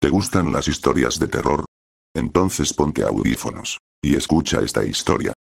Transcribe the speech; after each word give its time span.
¿Te 0.00 0.10
gustan 0.10 0.52
las 0.52 0.68
historias 0.68 1.18
de 1.18 1.26
terror? 1.26 1.64
Entonces 2.14 2.72
ponte 2.72 3.02
audífonos. 3.02 3.78
Y 4.00 4.14
escucha 4.14 4.60
esta 4.60 4.84
historia. 4.84 5.32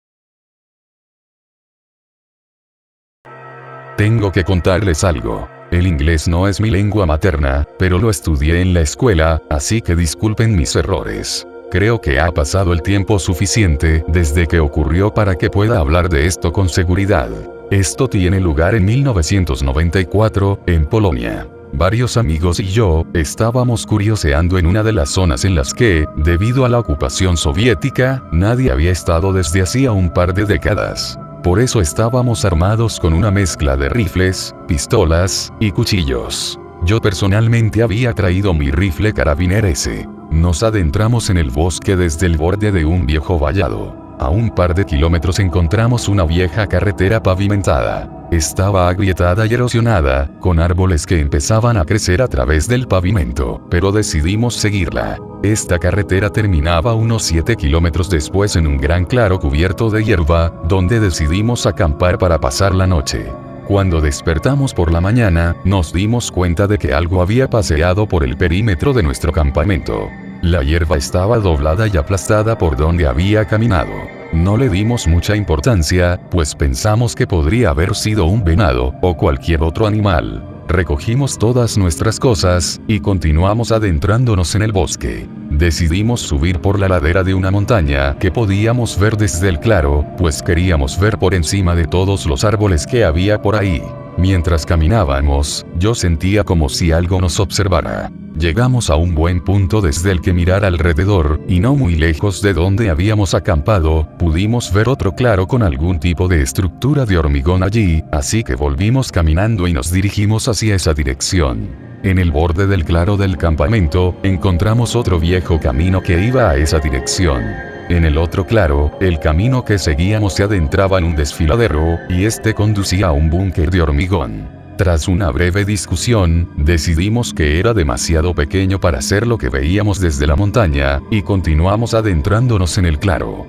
Tengo 3.99 4.33
que 4.33 4.45
contarles 4.45 5.05
algo. 5.05 5.47
El 5.71 5.87
inglés 5.87 6.27
no 6.27 6.49
es 6.49 6.61
mi 6.61 6.71
lengua 6.71 7.05
materna, 7.05 7.67
pero 7.79 7.99
lo 7.99 8.09
estudié 8.09 8.63
en 8.63 8.73
la 8.73 8.81
escuela, 8.81 9.43
así 9.51 9.83
que 9.83 9.95
disculpen 9.95 10.57
mis 10.57 10.75
errores. 10.75 11.47
Creo 11.71 12.01
que 12.01 12.19
ha 12.19 12.33
pasado 12.33 12.73
el 12.73 12.81
tiempo 12.81 13.19
suficiente 13.19 14.05
desde 14.09 14.47
que 14.47 14.61
ocurrió 14.61 15.13
para 15.13 15.35
que 15.35 15.51
pueda 15.51 15.81
hablar 15.81 16.09
de 16.09 16.27
esto 16.27 16.53
con 16.53 16.71
seguridad. 16.71 17.31
Esto 17.71 18.09
tiene 18.09 18.41
lugar 18.41 18.75
en 18.75 18.87
1994, 18.87 20.61
en 20.67 20.87
Polonia. 20.87 21.47
Varios 21.73 22.17
amigos 22.17 22.61
y 22.61 22.67
yo 22.67 23.05
estábamos 23.13 23.85
curioseando 23.87 24.59
en 24.59 24.67
una 24.67 24.83
de 24.83 24.93
las 24.93 25.11
zonas 25.11 25.45
en 25.45 25.55
las 25.55 25.75
que, 25.75 26.07
debido 26.17 26.65
a 26.65 26.69
la 26.69 26.79
ocupación 26.79 27.37
soviética, 27.37 28.23
nadie 28.33 28.71
había 28.71 28.91
estado 28.91 29.33
desde 29.33 29.63
hacía 29.63 29.93
un 29.93 30.11
par 30.11 30.33
de 30.33 30.47
décadas. 30.47 31.19
Por 31.43 31.61
eso 31.61 31.81
estábamos 31.81 32.45
armados 32.45 32.99
con 32.99 33.13
una 33.13 33.31
mezcla 33.31 33.77
de 33.77 33.89
rifles, 33.89 34.55
pistolas 34.67 35.53
y 35.61 35.71
cuchillos. 35.71 36.59
Yo 36.85 37.01
personalmente 37.01 37.83
había 37.83 38.13
traído 38.15 38.55
mi 38.55 38.71
rifle 38.71 39.13
carabiner 39.13 39.65
S. 39.67 40.09
Nos 40.31 40.63
adentramos 40.63 41.31
en 41.31 41.37
el 41.37 41.51
bosque 41.51 41.97
desde 41.97 42.27
el 42.27 42.37
borde 42.37 42.73
de 42.73 42.85
un 42.85 43.07
viejo 43.07 43.39
vallado. 43.39 43.95
A 44.19 44.31
un 44.31 44.51
par 44.51 44.75
de 44.75 44.87
kilómetros 44.87 45.39
encontramos 45.41 46.09
una 46.09 46.25
vieja 46.25 46.67
carretera 46.67 47.23
pavimentada. 47.23 48.16
Estaba 48.31 48.89
agrietada 48.89 49.47
y 49.47 49.55
erosionada, 49.55 50.29
con 50.41 50.59
árboles 50.59 51.07
que 51.07 51.21
empezaban 51.21 51.77
a 51.77 51.85
crecer 51.85 52.21
a 52.21 52.27
través 52.27 52.67
del 52.67 52.89
pavimento, 52.89 53.65
pero 53.71 53.93
decidimos 53.93 54.55
seguirla. 54.57 55.19
Esta 55.45 55.79
carretera 55.79 56.31
terminaba 56.31 56.95
unos 56.95 57.23
7 57.23 57.55
kilómetros 57.55 58.11
después 58.11 58.57
en 58.57 58.67
un 58.67 58.79
gran 58.79 59.05
claro 59.05 59.39
cubierto 59.39 59.91
de 59.91 60.03
hierba, 60.05 60.53
donde 60.67 60.99
decidimos 60.99 61.67
acampar 61.67 62.19
para 62.19 62.41
pasar 62.41 62.75
la 62.75 62.89
noche. 62.89 63.31
Cuando 63.69 64.01
despertamos 64.01 64.75
por 64.75 64.93
la 64.93 65.01
mañana, 65.01 65.55
nos 65.65 65.93
dimos 65.93 66.33
cuenta 66.33 66.67
de 66.67 66.79
que 66.79 66.93
algo 66.95 67.23
había 67.23 67.49
paseado 67.49 68.09
por 68.09 68.25
el 68.25 68.37
perímetro 68.37 68.93
de 68.93 69.05
nuestro 69.05 69.31
campamento. 69.31 70.09
La 70.43 70.63
hierba 70.63 70.97
estaba 70.97 71.39
doblada 71.39 71.87
y 71.87 71.97
aplastada 71.97 72.59
por 72.59 72.77
donde 72.77 73.07
había 73.07 73.45
caminado. 73.45 73.93
No 74.37 74.59
le 74.59 74.69
dimos 74.69 75.07
mucha 75.07 75.35
importancia, 75.35 76.21
pues 76.31 76.55
pensamos 76.55 77.15
que 77.15 77.27
podría 77.27 77.71
haber 77.71 77.95
sido 77.95 78.27
un 78.27 78.45
venado, 78.45 78.95
o 79.01 79.17
cualquier 79.17 79.63
otro 79.63 79.87
animal. 79.87 80.45
Recogimos 80.69 81.39
todas 81.39 81.79
nuestras 81.79 82.21
cosas, 82.21 82.79
y 82.87 83.01
continuamos 83.01 83.73
adentrándonos 83.73 84.55
en 84.55 84.61
el 84.61 84.73
bosque. 84.73 85.27
Decidimos 85.51 86.21
subir 86.21 86.61
por 86.61 86.79
la 86.79 86.87
ladera 86.87 87.25
de 87.25 87.33
una 87.33 87.51
montaña 87.51 88.19
que 88.19 88.31
podíamos 88.31 89.01
ver 89.01 89.17
desde 89.17 89.49
el 89.49 89.59
claro, 89.59 90.07
pues 90.19 90.43
queríamos 90.43 91.01
ver 91.01 91.17
por 91.17 91.33
encima 91.33 91.75
de 91.75 91.87
todos 91.87 92.27
los 92.27 92.45
árboles 92.45 92.87
que 92.87 93.07
había 93.07 93.41
por 93.41 93.57
ahí. 93.57 93.83
Mientras 94.19 94.65
caminábamos, 94.65 95.67
yo 95.79 95.95
sentía 95.95 96.43
como 96.43 96.71
si 96.71 96.91
algo 96.91 97.21
nos 97.21 97.39
observara. 97.39 98.11
Llegamos 98.39 98.91
a 98.91 98.97
un 98.97 99.15
buen 99.15 99.43
punto 99.43 99.81
desde 99.81 100.11
el 100.11 100.21
que 100.21 100.33
mirar 100.33 100.65
alrededor, 100.65 101.41
y 101.49 101.61
no 101.61 101.75
muy 101.75 101.97
lejos 101.97 102.41
de 102.43 102.55
donde 102.55 102.91
habíamos 102.91 103.35
acampado, 103.35 104.09
pudimos 104.19 104.73
ver 104.73 104.89
otro 104.89 105.15
claro 105.15 105.47
con 105.47 105.63
algún 105.63 106.01
tipo 106.01 106.29
de 106.29 106.43
estructura 106.43 107.05
de 107.05 107.19
hormigón 107.19 107.63
allí, 107.63 108.03
así 108.11 108.43
que 108.43 108.55
volvimos 108.55 109.13
caminando 109.13 109.69
y 109.69 109.73
nos 109.73 109.91
dirigimos 109.91 110.49
hacia 110.49 110.75
esa 110.75 110.95
dirección. 110.95 111.69
En 112.03 112.19
el 112.19 112.31
borde 112.31 112.67
del 112.67 112.85
claro 112.85 113.17
del 113.17 113.37
campamento, 113.37 114.15
encontramos 114.23 114.97
otro 114.97 115.19
viejo 115.19 115.59
camino 115.61 116.03
que 116.03 116.25
iba 116.25 116.51
a 116.51 116.57
esa 116.57 116.79
dirección. 116.79 117.43
En 117.89 118.05
el 118.05 118.19
otro 118.19 118.45
claro, 118.47 118.91
el 119.01 119.21
camino 119.21 119.65
que 119.65 119.79
seguíamos 119.79 120.35
se 120.35 120.43
adentraba 120.43 120.99
en 120.99 121.05
un 121.05 121.15
desfiladero, 121.15 121.99
y 122.09 122.25
este 122.25 122.53
conducía 122.53 123.09
a 123.09 123.13
un 123.13 123.31
búnker 123.31 123.71
de 123.71 123.81
hormigón. 123.81 124.49
Tras 124.77 125.07
una 125.07 125.31
breve 125.31 125.65
discusión, 125.65 126.51
decidimos 126.57 127.33
que 127.33 127.61
era 127.61 127.75
demasiado 127.75 128.35
pequeño 128.35 128.81
para 128.81 128.99
hacer 128.99 129.27
lo 129.27 129.39
que 129.39 129.49
veíamos 129.49 130.01
desde 130.01 130.27
la 130.27 130.35
montaña, 130.35 131.01
y 131.13 131.23
continuamos 131.23 131.95
adentrándonos 131.95 132.77
en 132.77 132.87
el 132.87 132.99
claro. 132.99 133.47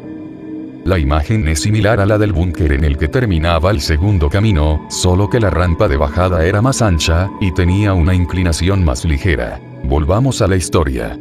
La 0.85 0.99
imagen 0.99 1.47
es 1.47 1.63
similar 1.63 1.99
a 1.99 2.05
la 2.05 2.19
del 2.19 2.31
búnker 2.31 2.71
en 2.71 2.85
el 2.85 2.97
que 2.97 3.07
terminaba 3.07 3.71
el 3.71 3.81
segundo 3.81 4.29
camino, 4.29 4.85
solo 4.89 5.29
que 5.29 5.39
la 5.39 5.49
rampa 5.49 5.87
de 5.87 5.97
bajada 5.97 6.45
era 6.45 6.61
más 6.61 6.83
ancha, 6.83 7.27
y 7.41 7.51
tenía 7.53 7.93
una 7.93 8.13
inclinación 8.13 8.85
más 8.85 9.03
ligera. 9.03 9.59
Volvamos 9.83 10.41
a 10.43 10.47
la 10.47 10.55
historia. 10.55 11.17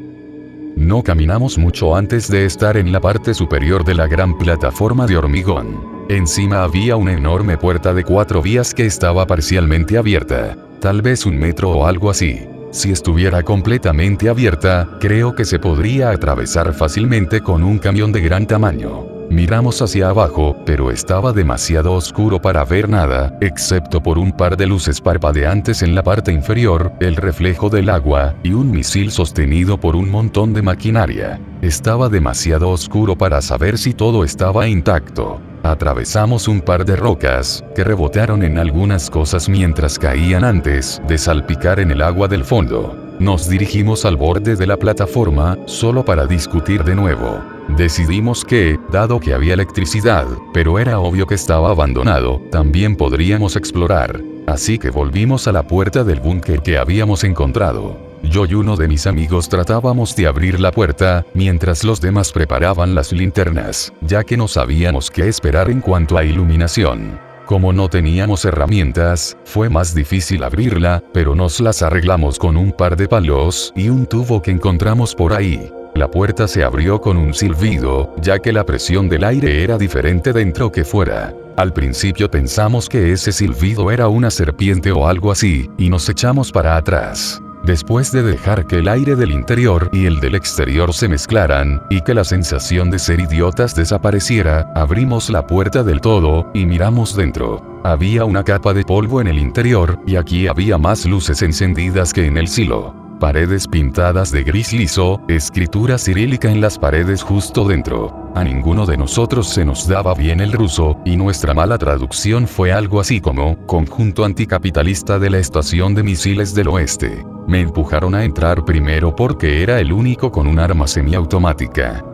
No 0.77 1.03
caminamos 1.03 1.57
mucho 1.57 1.97
antes 1.97 2.29
de 2.31 2.45
estar 2.45 2.77
en 2.77 2.93
la 2.93 3.01
parte 3.01 3.33
superior 3.33 3.83
de 3.83 3.95
la 3.95 4.07
gran 4.07 4.37
plataforma 4.37 5.07
de 5.07 5.17
hormigón. 5.17 6.05
Encima 6.11 6.65
había 6.65 6.97
una 6.97 7.15
enorme 7.15 7.57
puerta 7.57 7.95
de 7.95 8.05
cuatro 8.05 8.43
vías 8.43 8.75
que 8.75 8.85
estaba 8.85 9.27
parcialmente 9.27 9.97
abierta. 9.97 10.55
Tal 10.83 11.01
vez 11.01 11.25
un 11.25 11.39
metro 11.39 11.71
o 11.71 11.87
algo 11.87 12.11
así. 12.11 12.47
Si 12.73 12.93
estuviera 12.93 13.43
completamente 13.43 14.29
abierta, 14.29 14.99
creo 15.01 15.35
que 15.35 15.47
se 15.47 15.59
podría 15.59 16.11
atravesar 16.11 16.75
fácilmente 16.75 17.41
con 17.41 17.65
un 17.65 17.79
camión 17.79 18.13
de 18.13 18.21
gran 18.21 18.47
tamaño. 18.47 19.16
Miramos 19.37 19.83
hacia 19.83 20.09
abajo, 20.09 20.57
pero 20.65 20.91
estaba 20.91 21.35
demasiado 21.35 21.93
oscuro 21.93 22.41
para 22.41 22.65
ver 22.65 22.89
nada, 22.89 23.37
excepto 23.43 24.03
por 24.03 24.17
un 24.17 24.33
par 24.33 24.57
de 24.57 24.67
luces 24.67 24.99
parpadeantes 24.99 25.83
en 25.83 25.95
la 25.95 26.03
parte 26.03 26.33
inferior, 26.33 26.91
el 27.01 27.17
reflejo 27.17 27.69
del 27.69 27.91
agua, 27.91 28.35
y 28.43 28.55
un 28.55 28.71
misil 28.71 29.11
sostenido 29.11 29.79
por 29.79 29.95
un 29.95 30.11
montón 30.11 30.55
de 30.55 30.63
maquinaria. 30.63 31.39
Estaba 31.61 32.09
demasiado 32.09 32.71
oscuro 32.71 33.19
para 33.19 33.43
saber 33.43 33.77
si 33.77 33.93
todo 33.93 34.25
estaba 34.25 34.69
intacto. 34.69 35.39
Atravesamos 35.63 36.49
un 36.49 36.63
par 36.63 36.87
de 36.87 36.97
rocas, 36.97 37.63
que 37.75 37.85
rebotaron 37.85 38.43
en 38.43 38.57
algunas 38.57 39.11
cosas 39.11 39.51
mientras 39.51 39.99
caían 39.99 40.45
antes 40.45 41.03
de 41.07 41.19
salpicar 41.19 41.79
en 41.79 41.91
el 41.91 42.01
agua 42.01 42.27
del 42.27 42.43
fondo. 42.43 43.06
Nos 43.19 43.49
dirigimos 43.49 44.05
al 44.05 44.17
borde 44.17 44.57
de 44.57 44.67
la 44.67 44.77
plataforma, 44.77 45.59
solo 45.65 46.05
para 46.05 46.27
discutir 46.27 46.85
de 46.85 46.95
nuevo. 46.95 47.41
Decidimos 47.69 48.45
que, 48.45 48.79
dado 48.91 49.21
que 49.21 49.33
había 49.33 49.55
electricidad, 49.55 50.27
pero 50.53 50.79
era 50.79 50.99
obvio 51.01 51.27
que 51.27 51.35
estaba 51.35 51.71
abandonado, 51.71 52.43
también 52.51 52.95
podríamos 52.95 53.57
explorar. 53.57 54.21
Así 54.47 54.79
que 54.79 54.91
volvimos 54.91 55.49
a 55.49 55.53
la 55.53 55.67
puerta 55.67 56.05
del 56.05 56.21
búnker 56.21 56.61
que 56.61 56.77
habíamos 56.77 57.25
encontrado. 57.25 57.97
Yo 58.23 58.45
y 58.45 58.55
uno 58.55 58.77
de 58.77 58.87
mis 58.87 59.07
amigos 59.07 59.49
tratábamos 59.49 60.15
de 60.15 60.27
abrir 60.27 60.61
la 60.61 60.71
puerta, 60.71 61.25
mientras 61.33 61.85
los 61.85 62.01
demás 62.03 62.33
preparaban 62.33 62.95
las 62.95 63.13
linternas, 63.13 63.93
ya 64.03 64.25
que 64.25 64.37
no 64.37 64.47
sabíamos 64.47 65.11
qué 65.11 65.27
esperar 65.27 65.71
en 65.71 65.81
cuanto 65.81 66.19
a 66.19 66.25
iluminación. 66.25 67.26
Como 67.47 67.73
no 67.73 67.89
teníamos 67.89 68.45
herramientas, 68.45 69.37
fue 69.45 69.69
más 69.69 69.95
difícil 69.95 70.43
abrirla, 70.43 71.01
pero 71.13 71.37
nos 71.37 71.61
las 71.61 71.81
arreglamos 71.81 72.41
con 72.41 72.57
un 72.57 72.73
par 72.73 72.97
de 72.97 73.07
palos 73.07 73.73
y 73.77 73.89
un 73.89 74.07
tubo 74.07 74.43
que 74.43 74.51
encontramos 74.51 75.15
por 75.15 75.33
ahí. 75.33 75.71
La 75.95 76.11
puerta 76.11 76.49
se 76.49 76.65
abrió 76.65 77.01
con 77.01 77.17
un 77.17 77.35
silbido, 77.35 78.13
ya 78.21 78.41
que 78.41 78.53
la 78.53 78.67
presión 78.67 79.09
del 79.09 79.23
aire 79.23 79.63
era 79.63 79.79
diferente 79.79 80.33
dentro 80.33 80.73
que 80.73 80.85
fuera. 80.85 81.33
Al 81.57 81.73
principio 81.73 82.29
pensamos 82.29 82.89
que 82.89 83.13
ese 83.13 83.31
silbido 83.31 83.93
era 83.93 84.09
una 84.09 84.33
serpiente 84.33 84.91
o 84.91 85.07
algo 85.07 85.31
así, 85.31 85.71
y 85.79 85.89
nos 85.89 86.09
echamos 86.09 86.51
para 86.51 86.77
atrás. 86.77 87.41
Después 87.67 88.13
de 88.13 88.23
dejar 88.23 88.69
que 88.69 88.79
el 88.79 88.87
aire 88.87 89.17
del 89.17 89.33
interior 89.33 89.91
y 89.93 90.07
el 90.07 90.21
del 90.21 90.37
exterior 90.37 90.95
se 90.95 91.09
mezclaran, 91.09 91.83
y 91.91 92.03
que 92.03 92.15
la 92.15 92.23
sensación 92.23 92.93
de 92.93 93.01
ser 93.01 93.19
idiotas 93.19 93.75
desapareciera, 93.75 94.71
abrimos 94.77 95.31
la 95.31 95.49
puerta 95.49 95.83
del 95.83 96.01
todo, 96.01 96.49
y 96.55 96.65
miramos 96.65 97.17
dentro. 97.17 97.81
Había 97.83 98.25
una 98.25 98.45
capa 98.45 98.73
de 98.73 98.85
polvo 98.85 99.21
en 99.21 99.27
el 99.27 99.41
interior, 99.41 99.99
y 100.07 100.15
aquí 100.15 100.47
había 100.47 100.79
más 100.79 101.07
luces 101.07 101.43
encendidas 101.43 102.13
que 102.13 102.27
en 102.27 102.39
el 102.39 102.47
silo. 102.47 103.06
Paredes 103.21 103.67
pintadas 103.67 104.31
de 104.31 104.45
gris 104.45 104.75
liso, 104.75 105.23
escritura 105.27 105.97
cirílica 105.97 106.51
en 106.51 106.61
las 106.61 106.79
paredes 106.79 107.23
justo 107.23 107.67
dentro. 107.67 108.31
A 108.35 108.45
ninguno 108.45 108.85
de 108.85 108.99
nosotros 108.99 109.49
se 109.49 109.65
nos 109.65 109.89
daba 109.89 110.13
bien 110.13 110.43
el 110.43 110.53
ruso, 110.53 110.99
y 111.07 111.17
nuestra 111.17 111.55
mala 111.55 111.79
traducción 111.79 112.47
fue 112.47 112.73
algo 112.73 113.01
así 113.01 113.23
como, 113.23 113.57
conjunto 113.65 114.23
anticapitalista 114.27 115.19
de 115.19 115.31
la 115.31 115.39
estación 115.39 115.95
de 115.95 116.03
misiles 116.03 116.55
del 116.55 116.69
oeste. 116.69 117.25
Me 117.49 117.63
empujaron 117.63 118.15
a 118.15 118.23
entrar 118.23 118.67
primero 118.67 119.17
porque 119.17 119.63
era 119.63 119.81
el 119.81 119.95
único 119.95 120.31
con 120.31 120.47
un 120.47 120.59
arma 120.59 120.87
semiautomática. 120.87 122.05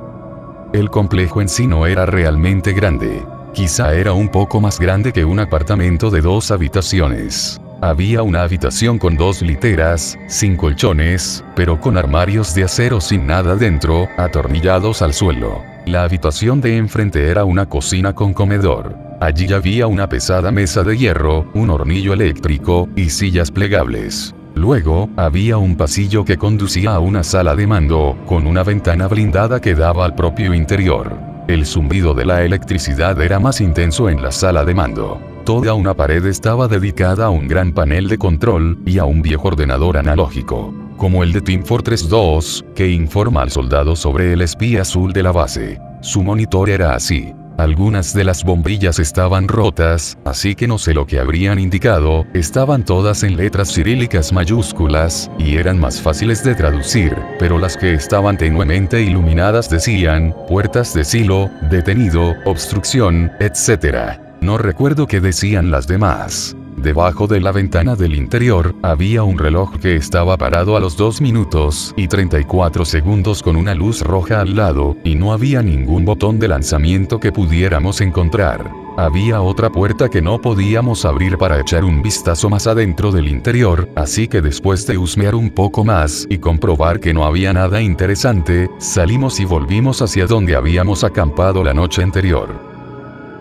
El 0.73 0.89
complejo 0.89 1.43
en 1.43 1.49
sí 1.49 1.67
no 1.67 1.87
era 1.87 2.07
realmente 2.07 2.73
grande. 2.73 3.27
Quizá 3.53 3.93
era 3.95 4.13
un 4.13 4.29
poco 4.29 4.61
más 4.61 4.79
grande 4.79 5.13
que 5.13 5.25
un 5.25 5.41
apartamento 5.41 6.11
de 6.11 6.21
dos 6.21 6.53
habitaciones. 6.53 7.62
Había 7.83 8.23
una 8.23 8.45
habitación 8.45 8.97
con 8.97 9.17
dos 9.17 9.43
literas, 9.43 10.17
sin 10.29 10.57
colchones, 10.57 11.45
pero 11.57 11.81
con 11.81 11.99
armarios 11.99 12.55
de 12.55 12.63
acero 12.63 13.01
sin 13.01 13.27
nada 13.27 13.57
dentro, 13.57 14.09
atornillados 14.19 15.03
al 15.03 15.13
suelo. 15.13 15.61
La 15.87 16.05
habitación 16.05 16.61
de 16.61 16.77
enfrente 16.77 17.29
era 17.29 17.45
una 17.45 17.69
cocina 17.69 18.13
con 18.13 18.35
comedor. 18.35 18.97
Allí 19.21 19.53
había 19.53 19.89
una 19.89 20.09
pesada 20.09 20.53
mesa 20.53 20.85
de 20.85 20.97
hierro, 20.97 21.51
un 21.55 21.71
hornillo 21.71 22.13
eléctrico, 22.13 22.89
y 22.95 23.11
sillas 23.11 23.51
plegables. 23.51 24.33
Luego, 24.55 25.11
había 25.17 25.57
un 25.57 25.75
pasillo 25.75 26.25
que 26.25 26.37
conducía 26.37 26.95
a 26.95 27.01
una 27.01 27.25
sala 27.25 27.57
de 27.57 27.67
mando, 27.67 28.17
con 28.27 28.47
una 28.47 28.63
ventana 28.63 29.09
blindada 29.09 29.61
que 29.61 29.75
daba 29.75 30.05
al 30.05 30.15
propio 30.15 30.55
interior. 30.55 31.19
El 31.49 31.67
zumbido 31.67 32.15
de 32.15 32.27
la 32.27 32.45
electricidad 32.45 33.21
era 33.21 33.41
más 33.41 33.61
intenso 33.61 34.09
en 34.09 34.23
la 34.23 34.31
sala 34.31 34.65
de 34.65 34.73
mando. 34.73 35.32
Toda 35.45 35.75
una 35.75 35.93
pared 35.93 36.25
estaba 36.27 36.69
dedicada 36.69 37.27
a 37.27 37.31
un 37.31 37.49
gran 37.49 37.73
panel 37.73 38.07
de 38.07 38.17
control, 38.17 38.79
y 38.87 38.99
a 38.99 39.05
un 39.05 39.23
viejo 39.23 39.49
ordenador 39.49 39.97
analógico, 39.99 40.73
como 40.97 41.25
el 41.25 41.33
de 41.33 41.41
Team 41.41 41.65
Fortress 41.65 42.09
2, 42.09 42.67
que 42.77 42.89
informa 42.89 43.43
al 43.43 43.51
soldado 43.51 43.97
sobre 43.97 44.33
el 44.35 44.43
espía 44.43 44.83
azul 44.83 45.13
de 45.13 45.25
la 45.25 45.33
base. 45.33 45.81
Su 46.01 46.23
monitor 46.23 46.71
era 46.71 46.95
así. 46.95 47.35
Algunas 47.59 48.15
de 48.15 48.23
las 48.23 48.45
bombillas 48.45 49.01
estaban 49.01 49.49
rotas, 49.49 50.17
así 50.25 50.55
que 50.55 50.69
no 50.69 50.79
sé 50.79 50.95
lo 50.95 51.07
que 51.09 51.19
habrían 51.19 51.59
indicado, 51.59 52.25
estaban 52.35 52.85
todas 52.85 53.25
en 53.25 53.37
letras 53.37 53.73
cirílicas 53.75 54.33
mayúsculas, 54.33 55.29
y 55.41 55.57
eran 55.57 55.79
más 55.81 56.01
fáciles 56.01 56.45
de 56.45 56.55
traducir, 56.55 57.17
pero 57.41 57.59
las 57.59 57.77
que 57.77 57.95
estaban 57.95 58.39
tenuemente 58.39 59.03
iluminadas 59.03 59.69
decían, 59.69 60.37
puertas 60.47 60.95
de 60.95 61.05
silo, 61.05 61.51
detenido, 61.69 62.37
obstrucción, 62.45 63.33
etc. 63.41 64.32
No 64.43 64.59
recuerdo 64.59 65.07
qué 65.07 65.21
decían 65.21 65.71
las 65.71 65.87
demás. 65.87 66.57
Debajo 66.77 67.29
de 67.29 67.41
la 67.41 67.53
ventana 67.53 67.95
del 67.95 68.13
interior, 68.13 68.75
había 68.83 69.23
un 69.23 69.39
reloj 69.39 69.79
que 69.79 69.95
estaba 69.95 70.37
parado 70.37 70.77
a 70.77 70.81
los 70.81 70.97
2 70.97 71.21
minutos 71.21 71.95
y 71.97 72.09
34 72.09 72.85
segundos 72.85 73.41
con 73.41 73.55
una 73.55 73.73
luz 73.73 74.01
roja 74.01 74.41
al 74.41 74.57
lado, 74.57 74.97
y 75.05 75.15
no 75.15 75.33
había 75.33 75.63
ningún 75.63 76.05
botón 76.05 76.41
de 76.41 76.49
lanzamiento 76.49 77.21
que 77.21 77.31
pudiéramos 77.31 78.01
encontrar. 78.01 78.69
Había 78.97 79.41
otra 79.43 79.71
puerta 79.71 80.09
que 80.09 80.21
no 80.21 80.41
podíamos 80.41 81.05
abrir 81.05 81.39
para 81.39 81.61
echar 81.61 81.85
un 81.85 82.03
vistazo 82.03 82.51
más 82.51 82.67
adentro 82.67 83.13
del 83.13 83.29
interior, 83.29 83.89
así 83.95 84.27
que 84.27 84.43
después 84.43 84.89
de 84.89 84.99
husmear 84.99 85.37
un 85.37 85.51
poco 85.51 85.85
más 85.85 86.27
y 86.29 86.39
comprobar 86.39 86.99
que 86.99 87.15
no 87.15 87.25
había 87.25 87.53
nada 87.53 87.81
interesante, 87.81 88.69
salimos 88.79 89.39
y 89.39 89.45
volvimos 89.45 90.03
hacia 90.03 90.27
donde 90.27 90.57
habíamos 90.57 91.05
acampado 91.05 91.63
la 91.63 91.75
noche 91.75 92.03
anterior. 92.03 92.72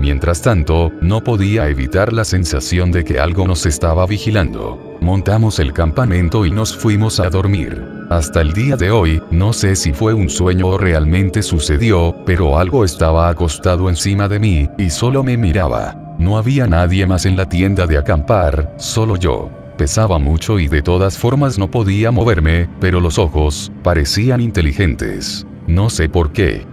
Mientras 0.01 0.41
tanto, 0.41 0.91
no 0.99 1.23
podía 1.23 1.69
evitar 1.69 2.11
la 2.11 2.25
sensación 2.25 2.91
de 2.91 3.03
que 3.03 3.19
algo 3.19 3.45
nos 3.45 3.67
estaba 3.67 4.07
vigilando. 4.07 4.97
Montamos 4.99 5.59
el 5.59 5.73
campamento 5.73 6.43
y 6.43 6.49
nos 6.49 6.75
fuimos 6.75 7.19
a 7.19 7.29
dormir. 7.29 7.85
Hasta 8.09 8.41
el 8.41 8.51
día 8.53 8.75
de 8.77 8.89
hoy, 8.89 9.21
no 9.29 9.53
sé 9.53 9.75
si 9.75 9.93
fue 9.93 10.15
un 10.15 10.27
sueño 10.27 10.69
o 10.69 10.77
realmente 10.79 11.43
sucedió, 11.43 12.15
pero 12.25 12.57
algo 12.57 12.83
estaba 12.83 13.29
acostado 13.29 13.89
encima 13.89 14.27
de 14.27 14.39
mí, 14.39 14.67
y 14.79 14.89
solo 14.89 15.21
me 15.21 15.37
miraba. 15.37 16.15
No 16.17 16.35
había 16.35 16.65
nadie 16.65 17.05
más 17.05 17.27
en 17.27 17.37
la 17.37 17.47
tienda 17.47 17.85
de 17.85 17.99
acampar, 17.99 18.73
solo 18.77 19.17
yo. 19.17 19.51
Pesaba 19.77 20.17
mucho 20.17 20.57
y 20.57 20.67
de 20.67 20.81
todas 20.81 21.15
formas 21.15 21.59
no 21.59 21.69
podía 21.69 22.09
moverme, 22.09 22.67
pero 22.79 22.99
los 22.99 23.19
ojos, 23.19 23.71
parecían 23.83 24.41
inteligentes. 24.41 25.45
No 25.67 25.91
sé 25.91 26.09
por 26.09 26.31
qué. 26.31 26.65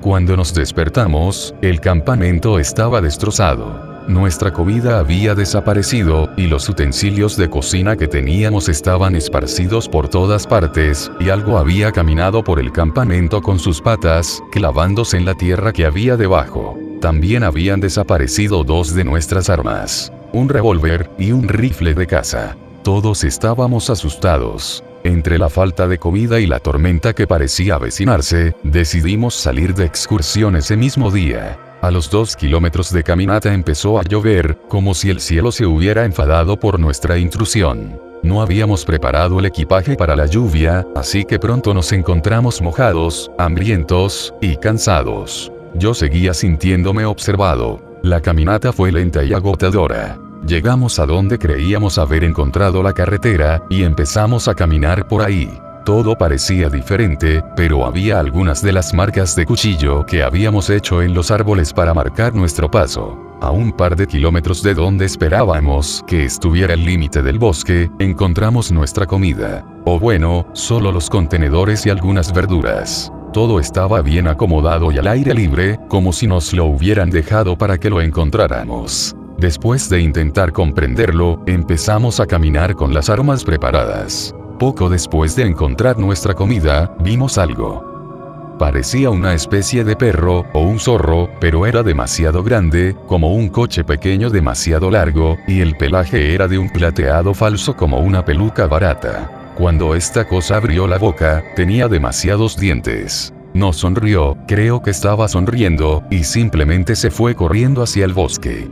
Cuando 0.00 0.36
nos 0.36 0.54
despertamos, 0.54 1.54
el 1.60 1.80
campamento 1.80 2.60
estaba 2.60 3.00
destrozado. 3.00 3.98
Nuestra 4.06 4.52
comida 4.52 5.00
había 5.00 5.34
desaparecido, 5.34 6.30
y 6.36 6.46
los 6.46 6.68
utensilios 6.68 7.36
de 7.36 7.50
cocina 7.50 7.96
que 7.96 8.06
teníamos 8.06 8.68
estaban 8.68 9.16
esparcidos 9.16 9.88
por 9.88 10.08
todas 10.08 10.46
partes, 10.46 11.10
y 11.18 11.30
algo 11.30 11.58
había 11.58 11.90
caminado 11.90 12.44
por 12.44 12.60
el 12.60 12.70
campamento 12.70 13.42
con 13.42 13.58
sus 13.58 13.82
patas, 13.82 14.40
clavándose 14.52 15.16
en 15.16 15.24
la 15.24 15.34
tierra 15.34 15.72
que 15.72 15.84
había 15.84 16.16
debajo. 16.16 16.78
También 17.00 17.42
habían 17.42 17.80
desaparecido 17.80 18.62
dos 18.62 18.94
de 18.94 19.04
nuestras 19.04 19.50
armas, 19.50 20.12
un 20.32 20.48
revólver 20.48 21.10
y 21.18 21.32
un 21.32 21.48
rifle 21.48 21.92
de 21.92 22.06
caza. 22.06 22.56
Todos 22.84 23.24
estábamos 23.24 23.90
asustados. 23.90 24.82
Entre 25.08 25.38
la 25.38 25.48
falta 25.48 25.88
de 25.88 25.96
comida 25.96 26.38
y 26.38 26.46
la 26.46 26.60
tormenta 26.60 27.14
que 27.14 27.26
parecía 27.26 27.76
avecinarse, 27.76 28.54
decidimos 28.62 29.34
salir 29.34 29.72
de 29.72 29.86
excursión 29.86 30.54
ese 30.54 30.76
mismo 30.76 31.10
día. 31.10 31.58
A 31.80 31.90
los 31.90 32.10
dos 32.10 32.36
kilómetros 32.36 32.92
de 32.92 33.02
caminata 33.02 33.54
empezó 33.54 33.98
a 33.98 34.02
llover, 34.02 34.58
como 34.68 34.92
si 34.92 35.08
el 35.08 35.20
cielo 35.20 35.50
se 35.50 35.64
hubiera 35.64 36.04
enfadado 36.04 36.60
por 36.60 36.78
nuestra 36.78 37.16
intrusión. 37.16 37.98
No 38.22 38.42
habíamos 38.42 38.84
preparado 38.84 39.38
el 39.38 39.46
equipaje 39.46 39.96
para 39.96 40.14
la 40.14 40.26
lluvia, 40.26 40.86
así 40.94 41.24
que 41.24 41.38
pronto 41.38 41.72
nos 41.72 41.90
encontramos 41.92 42.60
mojados, 42.60 43.30
hambrientos 43.38 44.34
y 44.42 44.58
cansados. 44.58 45.50
Yo 45.72 45.94
seguía 45.94 46.34
sintiéndome 46.34 47.06
observado. 47.06 47.80
La 48.02 48.20
caminata 48.20 48.74
fue 48.74 48.92
lenta 48.92 49.24
y 49.24 49.32
agotadora. 49.32 50.18
Llegamos 50.46 50.98
a 50.98 51.06
donde 51.06 51.38
creíamos 51.38 51.98
haber 51.98 52.24
encontrado 52.24 52.82
la 52.82 52.92
carretera, 52.92 53.62
y 53.68 53.82
empezamos 53.82 54.48
a 54.48 54.54
caminar 54.54 55.06
por 55.06 55.22
ahí. 55.22 55.50
Todo 55.84 56.16
parecía 56.16 56.68
diferente, 56.68 57.42
pero 57.56 57.86
había 57.86 58.20
algunas 58.20 58.62
de 58.62 58.72
las 58.72 58.92
marcas 58.92 59.34
de 59.34 59.46
cuchillo 59.46 60.04
que 60.04 60.22
habíamos 60.22 60.68
hecho 60.68 61.02
en 61.02 61.14
los 61.14 61.30
árboles 61.30 61.72
para 61.72 61.94
marcar 61.94 62.34
nuestro 62.34 62.70
paso. 62.70 63.18
A 63.40 63.50
un 63.50 63.72
par 63.72 63.96
de 63.96 64.06
kilómetros 64.06 64.62
de 64.62 64.74
donde 64.74 65.06
esperábamos 65.06 66.04
que 66.06 66.24
estuviera 66.24 66.74
el 66.74 66.84
límite 66.84 67.22
del 67.22 67.38
bosque, 67.38 67.90
encontramos 67.98 68.70
nuestra 68.70 69.06
comida. 69.06 69.64
O 69.84 69.98
bueno, 69.98 70.46
solo 70.52 70.92
los 70.92 71.08
contenedores 71.08 71.86
y 71.86 71.90
algunas 71.90 72.32
verduras. 72.32 73.12
Todo 73.32 73.60
estaba 73.60 74.02
bien 74.02 74.28
acomodado 74.28 74.90
y 74.92 74.98
al 74.98 75.06
aire 75.06 75.34
libre, 75.34 75.78
como 75.88 76.12
si 76.12 76.26
nos 76.26 76.52
lo 76.52 76.66
hubieran 76.66 77.10
dejado 77.10 77.56
para 77.56 77.78
que 77.78 77.88
lo 77.88 78.00
encontráramos. 78.00 79.14
Después 79.38 79.88
de 79.88 80.00
intentar 80.00 80.52
comprenderlo, 80.52 81.40
empezamos 81.46 82.18
a 82.18 82.26
caminar 82.26 82.74
con 82.74 82.92
las 82.92 83.08
armas 83.08 83.44
preparadas. 83.44 84.34
Poco 84.58 84.88
después 84.88 85.36
de 85.36 85.46
encontrar 85.46 85.96
nuestra 85.96 86.34
comida, 86.34 86.96
vimos 86.98 87.38
algo. 87.38 88.56
Parecía 88.58 89.10
una 89.10 89.34
especie 89.34 89.84
de 89.84 89.94
perro, 89.94 90.44
o 90.52 90.62
un 90.62 90.80
zorro, 90.80 91.30
pero 91.38 91.66
era 91.66 91.84
demasiado 91.84 92.42
grande, 92.42 92.96
como 93.06 93.32
un 93.32 93.48
coche 93.48 93.84
pequeño 93.84 94.28
demasiado 94.28 94.90
largo, 94.90 95.36
y 95.46 95.60
el 95.60 95.76
pelaje 95.76 96.34
era 96.34 96.48
de 96.48 96.58
un 96.58 96.68
plateado 96.68 97.32
falso 97.32 97.76
como 97.76 98.00
una 98.00 98.24
peluca 98.24 98.66
barata. 98.66 99.52
Cuando 99.56 99.94
esta 99.94 100.26
cosa 100.26 100.56
abrió 100.56 100.88
la 100.88 100.98
boca, 100.98 101.44
tenía 101.54 101.86
demasiados 101.86 102.56
dientes. 102.56 103.32
No 103.54 103.72
sonrió, 103.72 104.36
creo 104.48 104.82
que 104.82 104.90
estaba 104.90 105.28
sonriendo, 105.28 106.02
y 106.10 106.24
simplemente 106.24 106.96
se 106.96 107.12
fue 107.12 107.36
corriendo 107.36 107.84
hacia 107.84 108.04
el 108.04 108.14
bosque. 108.14 108.68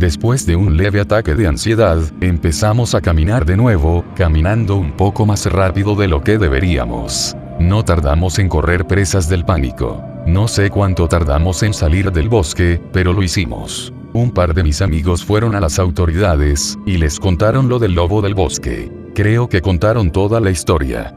Después 0.00 0.46
de 0.46 0.56
un 0.56 0.78
leve 0.78 0.98
ataque 0.98 1.34
de 1.34 1.46
ansiedad, 1.46 1.98
empezamos 2.22 2.94
a 2.94 3.02
caminar 3.02 3.44
de 3.44 3.58
nuevo, 3.58 4.02
caminando 4.16 4.76
un 4.76 4.92
poco 4.92 5.26
más 5.26 5.44
rápido 5.44 5.94
de 5.94 6.08
lo 6.08 6.24
que 6.24 6.38
deberíamos. 6.38 7.36
No 7.58 7.84
tardamos 7.84 8.38
en 8.38 8.48
correr 8.48 8.86
presas 8.86 9.28
del 9.28 9.44
pánico. 9.44 10.02
No 10.26 10.48
sé 10.48 10.70
cuánto 10.70 11.06
tardamos 11.06 11.62
en 11.62 11.74
salir 11.74 12.12
del 12.12 12.30
bosque, 12.30 12.80
pero 12.94 13.12
lo 13.12 13.22
hicimos. 13.22 13.92
Un 14.14 14.30
par 14.30 14.54
de 14.54 14.62
mis 14.62 14.80
amigos 14.80 15.22
fueron 15.22 15.54
a 15.54 15.60
las 15.60 15.78
autoridades, 15.78 16.78
y 16.86 16.96
les 16.96 17.20
contaron 17.20 17.68
lo 17.68 17.78
del 17.78 17.92
lobo 17.92 18.22
del 18.22 18.32
bosque. 18.32 18.90
Creo 19.14 19.50
que 19.50 19.60
contaron 19.60 20.12
toda 20.12 20.40
la 20.40 20.50
historia. 20.50 21.14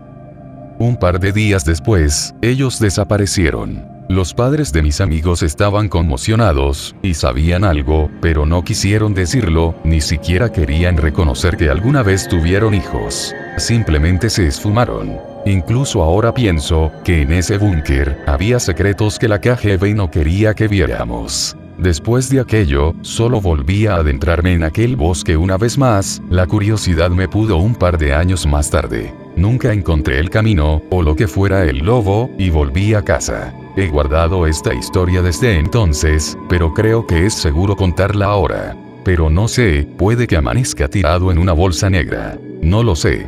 Un 0.78 0.98
par 0.98 1.22
de 1.22 1.32
días 1.32 1.64
después, 1.64 2.36
ellos 2.42 2.80
desaparecieron. 2.80 3.93
Los 4.14 4.36
padres 4.36 4.72
de 4.72 4.84
mis 4.84 5.02
amigos 5.02 5.42
estaban 5.42 5.90
conmocionados, 5.90 6.96
y 7.02 7.16
sabían 7.16 7.64
algo, 7.64 8.12
pero 8.22 8.46
no 8.46 8.64
quisieron 8.64 9.16
decirlo, 9.16 9.74
ni 9.84 10.02
siquiera 10.02 10.52
querían 10.52 10.98
reconocer 10.98 11.58
que 11.58 11.72
alguna 11.72 12.04
vez 12.04 12.28
tuvieron 12.28 12.76
hijos. 12.76 13.34
Simplemente 13.58 14.30
se 14.30 14.46
esfumaron. 14.46 15.18
Incluso 15.48 16.04
ahora 16.04 16.32
pienso, 16.32 16.92
que 17.04 17.24
en 17.24 17.32
ese 17.32 17.58
búnker, 17.58 18.24
había 18.28 18.60
secretos 18.60 19.18
que 19.18 19.28
la 19.28 19.42
KGB 19.42 19.96
no 19.96 20.12
quería 20.12 20.54
que 20.54 20.68
viéramos. 20.68 21.58
Después 21.80 22.30
de 22.30 22.40
aquello, 22.40 22.94
solo 23.02 23.42
volví 23.42 23.88
a 23.88 23.96
adentrarme 23.96 24.54
en 24.54 24.64
aquel 24.64 24.96
bosque 24.96 25.36
una 25.38 25.58
vez 25.58 25.76
más, 25.76 26.22
la 26.30 26.46
curiosidad 26.46 27.10
me 27.10 27.28
pudo 27.28 27.58
un 27.58 27.74
par 27.74 27.98
de 27.98 28.14
años 28.14 28.46
más 28.46 28.70
tarde. 28.70 29.12
Nunca 29.36 29.74
encontré 29.74 30.20
el 30.20 30.30
camino, 30.30 30.84
o 30.92 31.02
lo 31.02 31.16
que 31.16 31.28
fuera 31.28 31.64
el 31.64 31.80
lobo, 31.80 32.30
y 32.38 32.52
volví 32.52 32.94
a 32.94 33.02
casa. 33.02 33.56
He 33.76 33.88
guardado 33.88 34.46
esta 34.46 34.74
historia 34.74 35.24
desde 35.24 35.58
entonces, 35.58 36.38
pero 36.48 36.74
creo 36.74 37.08
que 37.08 37.26
es 37.26 37.34
seguro 37.34 37.76
contarla 37.76 38.28
ahora. 38.28 38.78
Pero 39.04 39.30
no 39.32 39.48
sé, 39.48 39.88
puede 39.98 40.28
que 40.28 40.38
amanezca 40.38 40.88
tirado 40.88 41.32
en 41.32 41.40
una 41.40 41.54
bolsa 41.54 41.90
negra. 41.90 42.38
No 42.62 42.84
lo 42.84 42.96
sé. 42.96 43.28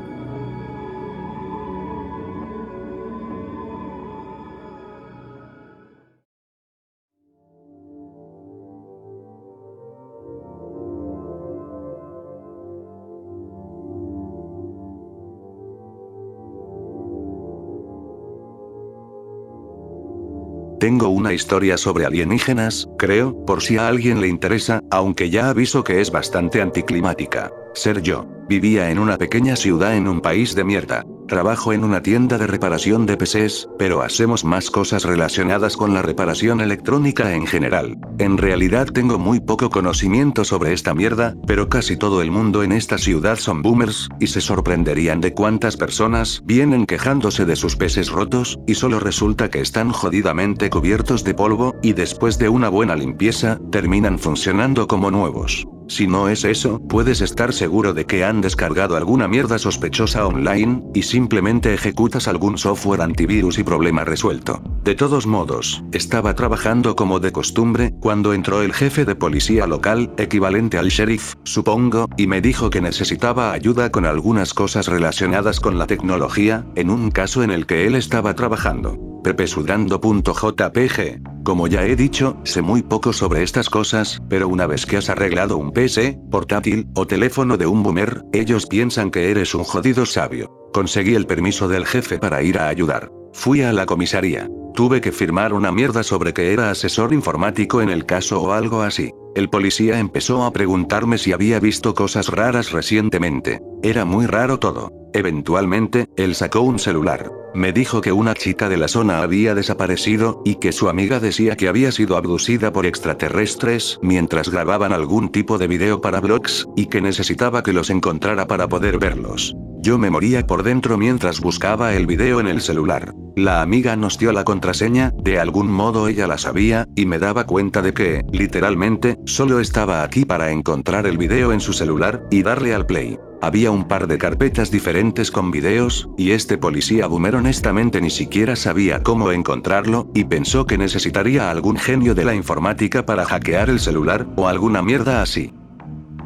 Tengo 20.86 21.10
una 21.10 21.34
historia 21.34 21.80
sobre 21.80 22.06
alienígenas, 22.06 22.88
creo, 23.00 23.44
por 23.44 23.64
si 23.64 23.76
a 23.80 23.88
alguien 23.88 24.22
le 24.22 24.28
interesa, 24.28 24.84
aunque 24.92 25.32
ya 25.32 25.50
aviso 25.50 25.84
que 25.84 26.00
es 26.00 26.12
bastante 26.12 26.62
anticlimática. 26.62 27.52
Ser 27.74 28.04
yo. 28.04 28.28
Vivía 28.48 28.92
en 28.92 29.00
una 29.00 29.18
pequeña 29.18 29.56
ciudad 29.56 29.98
en 29.98 30.08
un 30.08 30.22
país 30.22 30.54
de 30.54 30.64
mierda. 30.64 31.04
Trabajo 31.28 31.74
en 31.74 31.84
una 31.84 32.04
tienda 32.04 32.38
de 32.38 32.46
reparación 32.46 33.08
de 33.08 33.18
PCs, 33.18 33.68
pero 33.80 34.04
hacemos 34.04 34.46
más 34.46 34.70
cosas 34.70 35.04
relacionadas 35.04 35.76
con 35.76 35.94
la 35.96 36.04
reparación 36.04 36.62
electrónica 36.62 37.34
en 37.34 37.48
general. 37.48 37.98
En 38.20 38.38
realidad 38.38 38.86
tengo 38.88 39.18
muy 39.18 39.40
poco 39.40 39.72
conocimiento 39.72 40.46
sobre 40.46 40.72
esta 40.72 40.94
mierda, 40.94 41.36
pero 41.48 41.68
casi 41.68 41.98
todo 41.98 42.22
el 42.22 42.30
mundo 42.30 42.62
en 42.62 42.72
esta 42.72 43.00
ciudad 43.00 43.38
son 43.38 43.64
boomers, 43.64 44.08
y 44.20 44.28
se 44.28 44.40
sorprenderían 44.40 45.20
de 45.20 45.34
cuántas 45.34 45.78
personas 45.78 46.44
vienen 46.46 46.86
quejándose 46.86 47.46
de 47.46 47.56
sus 47.56 47.76
PCs 47.76 48.12
rotos, 48.12 48.60
y 48.68 48.76
solo 48.76 49.00
resulta 49.00 49.50
que 49.50 49.62
están 49.62 49.92
jodidamente 49.92 50.70
cubiertos 50.70 51.24
de 51.24 51.34
polvo, 51.34 51.76
y 51.82 51.94
después 51.94 52.38
de 52.38 52.50
una 52.50 52.70
buena 52.70 52.96
limpieza, 52.96 53.60
terminan 53.72 54.20
funcionando 54.20 54.88
como 54.88 55.10
nuevos. 55.10 55.66
Si 55.88 56.08
no 56.08 56.30
es 56.30 56.44
eso, 56.44 56.80
puedes 56.88 57.22
estar 57.22 57.54
seguro 57.54 57.94
de 57.94 58.06
que 58.06 58.24
han 58.24 58.42
descargado 58.42 58.98
alguna 58.98 59.28
mierda 59.28 59.60
sospechosa 59.60 60.26
online, 60.26 60.84
y 60.94 61.04
simplemente 61.04 61.74
ejecutas 61.74 62.28
algún 62.28 62.58
software 62.58 63.02
antivirus 63.02 63.60
y 63.60 63.64
problema 63.64 64.04
resuelto. 64.04 64.62
De 64.84 64.96
todos 64.96 65.28
modos, 65.28 65.84
estaba 65.92 66.34
trabajando 66.34 66.96
como 66.96 67.20
de 67.20 67.32
costumbre, 67.32 67.94
cuando 68.00 68.34
entró 68.34 68.62
el 68.62 68.74
jefe 68.74 69.06
de 69.06 69.16
policía 69.16 69.68
local, 69.68 70.14
equivalente 70.18 70.78
al 70.78 70.90
sheriff, 70.90 71.34
supongo, 71.44 72.08
y 72.18 72.28
me 72.28 72.42
dijo 72.42 72.70
que 72.70 72.82
necesitaba 72.82 73.52
ayuda 73.52 73.92
con 73.92 74.06
algunas 74.06 74.54
cosas 74.54 74.88
relacionadas 74.88 75.60
con 75.60 75.78
la 75.78 75.88
tecnología, 75.88 76.66
en 76.76 76.90
un 76.90 77.12
caso 77.12 77.44
en 77.44 77.52
el 77.52 77.66
que 77.66 77.88
él 77.88 77.96
estaba 77.96 78.34
trabajando. 78.36 79.15
pepesudando.jpg. 79.26 81.44
Como 81.44 81.68
ya 81.68 81.84
he 81.84 81.96
dicho, 81.96 82.38
sé 82.44 82.62
muy 82.62 82.84
poco 82.84 83.12
sobre 83.12 83.42
estas 83.42 83.72
cosas, 83.72 84.22
pero 84.30 84.48
una 84.48 84.68
vez 84.68 84.86
que 84.86 84.98
has 84.98 85.10
arreglado 85.10 85.58
un 85.58 85.72
PC, 85.72 86.20
portátil, 86.30 86.88
o 86.94 87.08
teléfono 87.08 87.58
de 87.58 87.66
un 87.66 87.82
boomer, 87.82 88.22
ellos 88.34 88.68
piensan 88.68 89.10
que 89.10 89.32
eres 89.32 89.56
un 89.56 89.64
jodido 89.64 90.06
sabio. 90.06 90.70
Conseguí 90.72 91.16
el 91.16 91.26
permiso 91.26 91.68
del 91.68 91.88
jefe 91.88 92.20
para 92.20 92.44
ir 92.44 92.60
a 92.60 92.68
ayudar. 92.68 93.10
Fui 93.34 93.64
a 93.64 93.74
la 93.74 93.88
comisaría. 93.88 94.48
Tuve 94.76 95.02
que 95.02 95.12
firmar 95.12 95.54
una 95.54 95.72
mierda 95.72 96.04
sobre 96.04 96.32
que 96.32 96.54
era 96.54 96.70
asesor 96.70 97.12
informático 97.12 97.82
en 97.82 97.90
el 97.90 98.06
caso 98.06 98.44
o 98.44 98.52
algo 98.52 98.84
así. 98.84 99.12
El 99.34 99.50
policía 99.50 99.98
empezó 99.98 100.44
a 100.44 100.54
preguntarme 100.54 101.18
si 101.18 101.34
había 101.34 101.60
visto 101.60 101.96
cosas 101.96 102.28
raras 102.28 102.72
recientemente. 102.72 103.60
Era 103.82 104.06
muy 104.06 104.28
raro 104.28 104.60
todo. 104.60 104.92
Eventualmente, 105.16 106.10
él 106.18 106.36
sacó 106.36 106.60
un 106.60 106.78
celular. 106.78 107.32
Me 107.54 107.72
dijo 107.72 108.02
que 108.02 108.12
una 108.12 108.34
chica 108.34 108.68
de 108.68 108.76
la 108.76 108.90
zona 108.90 109.20
había 109.20 109.56
desaparecido, 109.56 110.42
y 110.44 110.56
que 110.56 110.74
su 110.74 110.90
amiga 110.90 111.22
decía 111.22 111.56
que 111.56 111.70
había 111.70 111.94
sido 111.94 112.18
abducida 112.18 112.74
por 112.74 112.86
extraterrestres 112.86 113.98
mientras 114.02 114.50
grababan 114.50 114.92
algún 114.92 115.30
tipo 115.30 115.58
de 115.58 115.68
video 115.68 116.02
para 116.02 116.20
blogs, 116.20 116.68
y 116.76 116.88
que 116.88 117.00
necesitaba 117.00 117.64
que 117.64 117.72
los 117.72 117.90
encontrara 117.90 118.46
para 118.46 118.68
poder 118.68 119.00
verlos. 119.00 119.56
Yo 119.82 119.98
me 119.98 120.10
moría 120.10 120.46
por 120.46 120.64
dentro 120.64 120.98
mientras 120.98 121.40
buscaba 121.40 121.94
el 121.94 122.08
video 122.08 122.42
en 122.42 122.48
el 122.48 122.60
celular. 122.60 123.14
La 123.38 123.62
amiga 123.62 123.96
nos 123.96 124.18
dio 124.18 124.34
la 124.34 124.44
contraseña, 124.44 125.14
de 125.24 125.40
algún 125.40 125.72
modo 125.72 126.10
ella 126.10 126.28
la 126.28 126.38
sabía, 126.38 126.90
y 126.94 127.06
me 127.06 127.20
daba 127.20 127.46
cuenta 127.46 127.82
de 127.82 127.94
que, 127.94 128.26
literalmente, 128.34 129.18
solo 129.26 129.62
estaba 129.62 130.04
aquí 130.04 130.26
para 130.26 130.52
encontrar 130.52 131.08
el 131.08 131.18
video 131.18 131.54
en 131.54 131.62
su 131.62 131.72
celular, 131.72 132.28
y 132.32 132.44
darle 132.44 132.74
al 132.74 132.86
play. 132.86 133.18
Había 133.46 133.70
un 133.70 133.88
par 133.88 134.08
de 134.08 134.18
carpetas 134.18 134.72
diferentes 134.72 135.30
con 135.30 135.52
videos, 135.52 136.10
y 136.18 136.32
este 136.32 136.58
policía 136.58 137.06
boomer 137.06 137.36
honestamente 137.36 138.02
ni 138.02 138.10
siquiera 138.10 138.56
sabía 138.56 139.04
cómo 139.04 139.32
encontrarlo, 139.32 140.10
y 140.16 140.24
pensó 140.24 140.66
que 140.66 140.80
necesitaría 140.80 141.52
algún 141.52 141.78
genio 141.78 142.16
de 142.16 142.26
la 142.26 142.34
informática 142.34 143.06
para 143.06 143.24
hackear 143.24 143.70
el 143.70 143.80
celular, 143.80 144.26
o 144.36 144.48
alguna 144.48 144.82
mierda 144.82 145.22
así. 145.22 145.54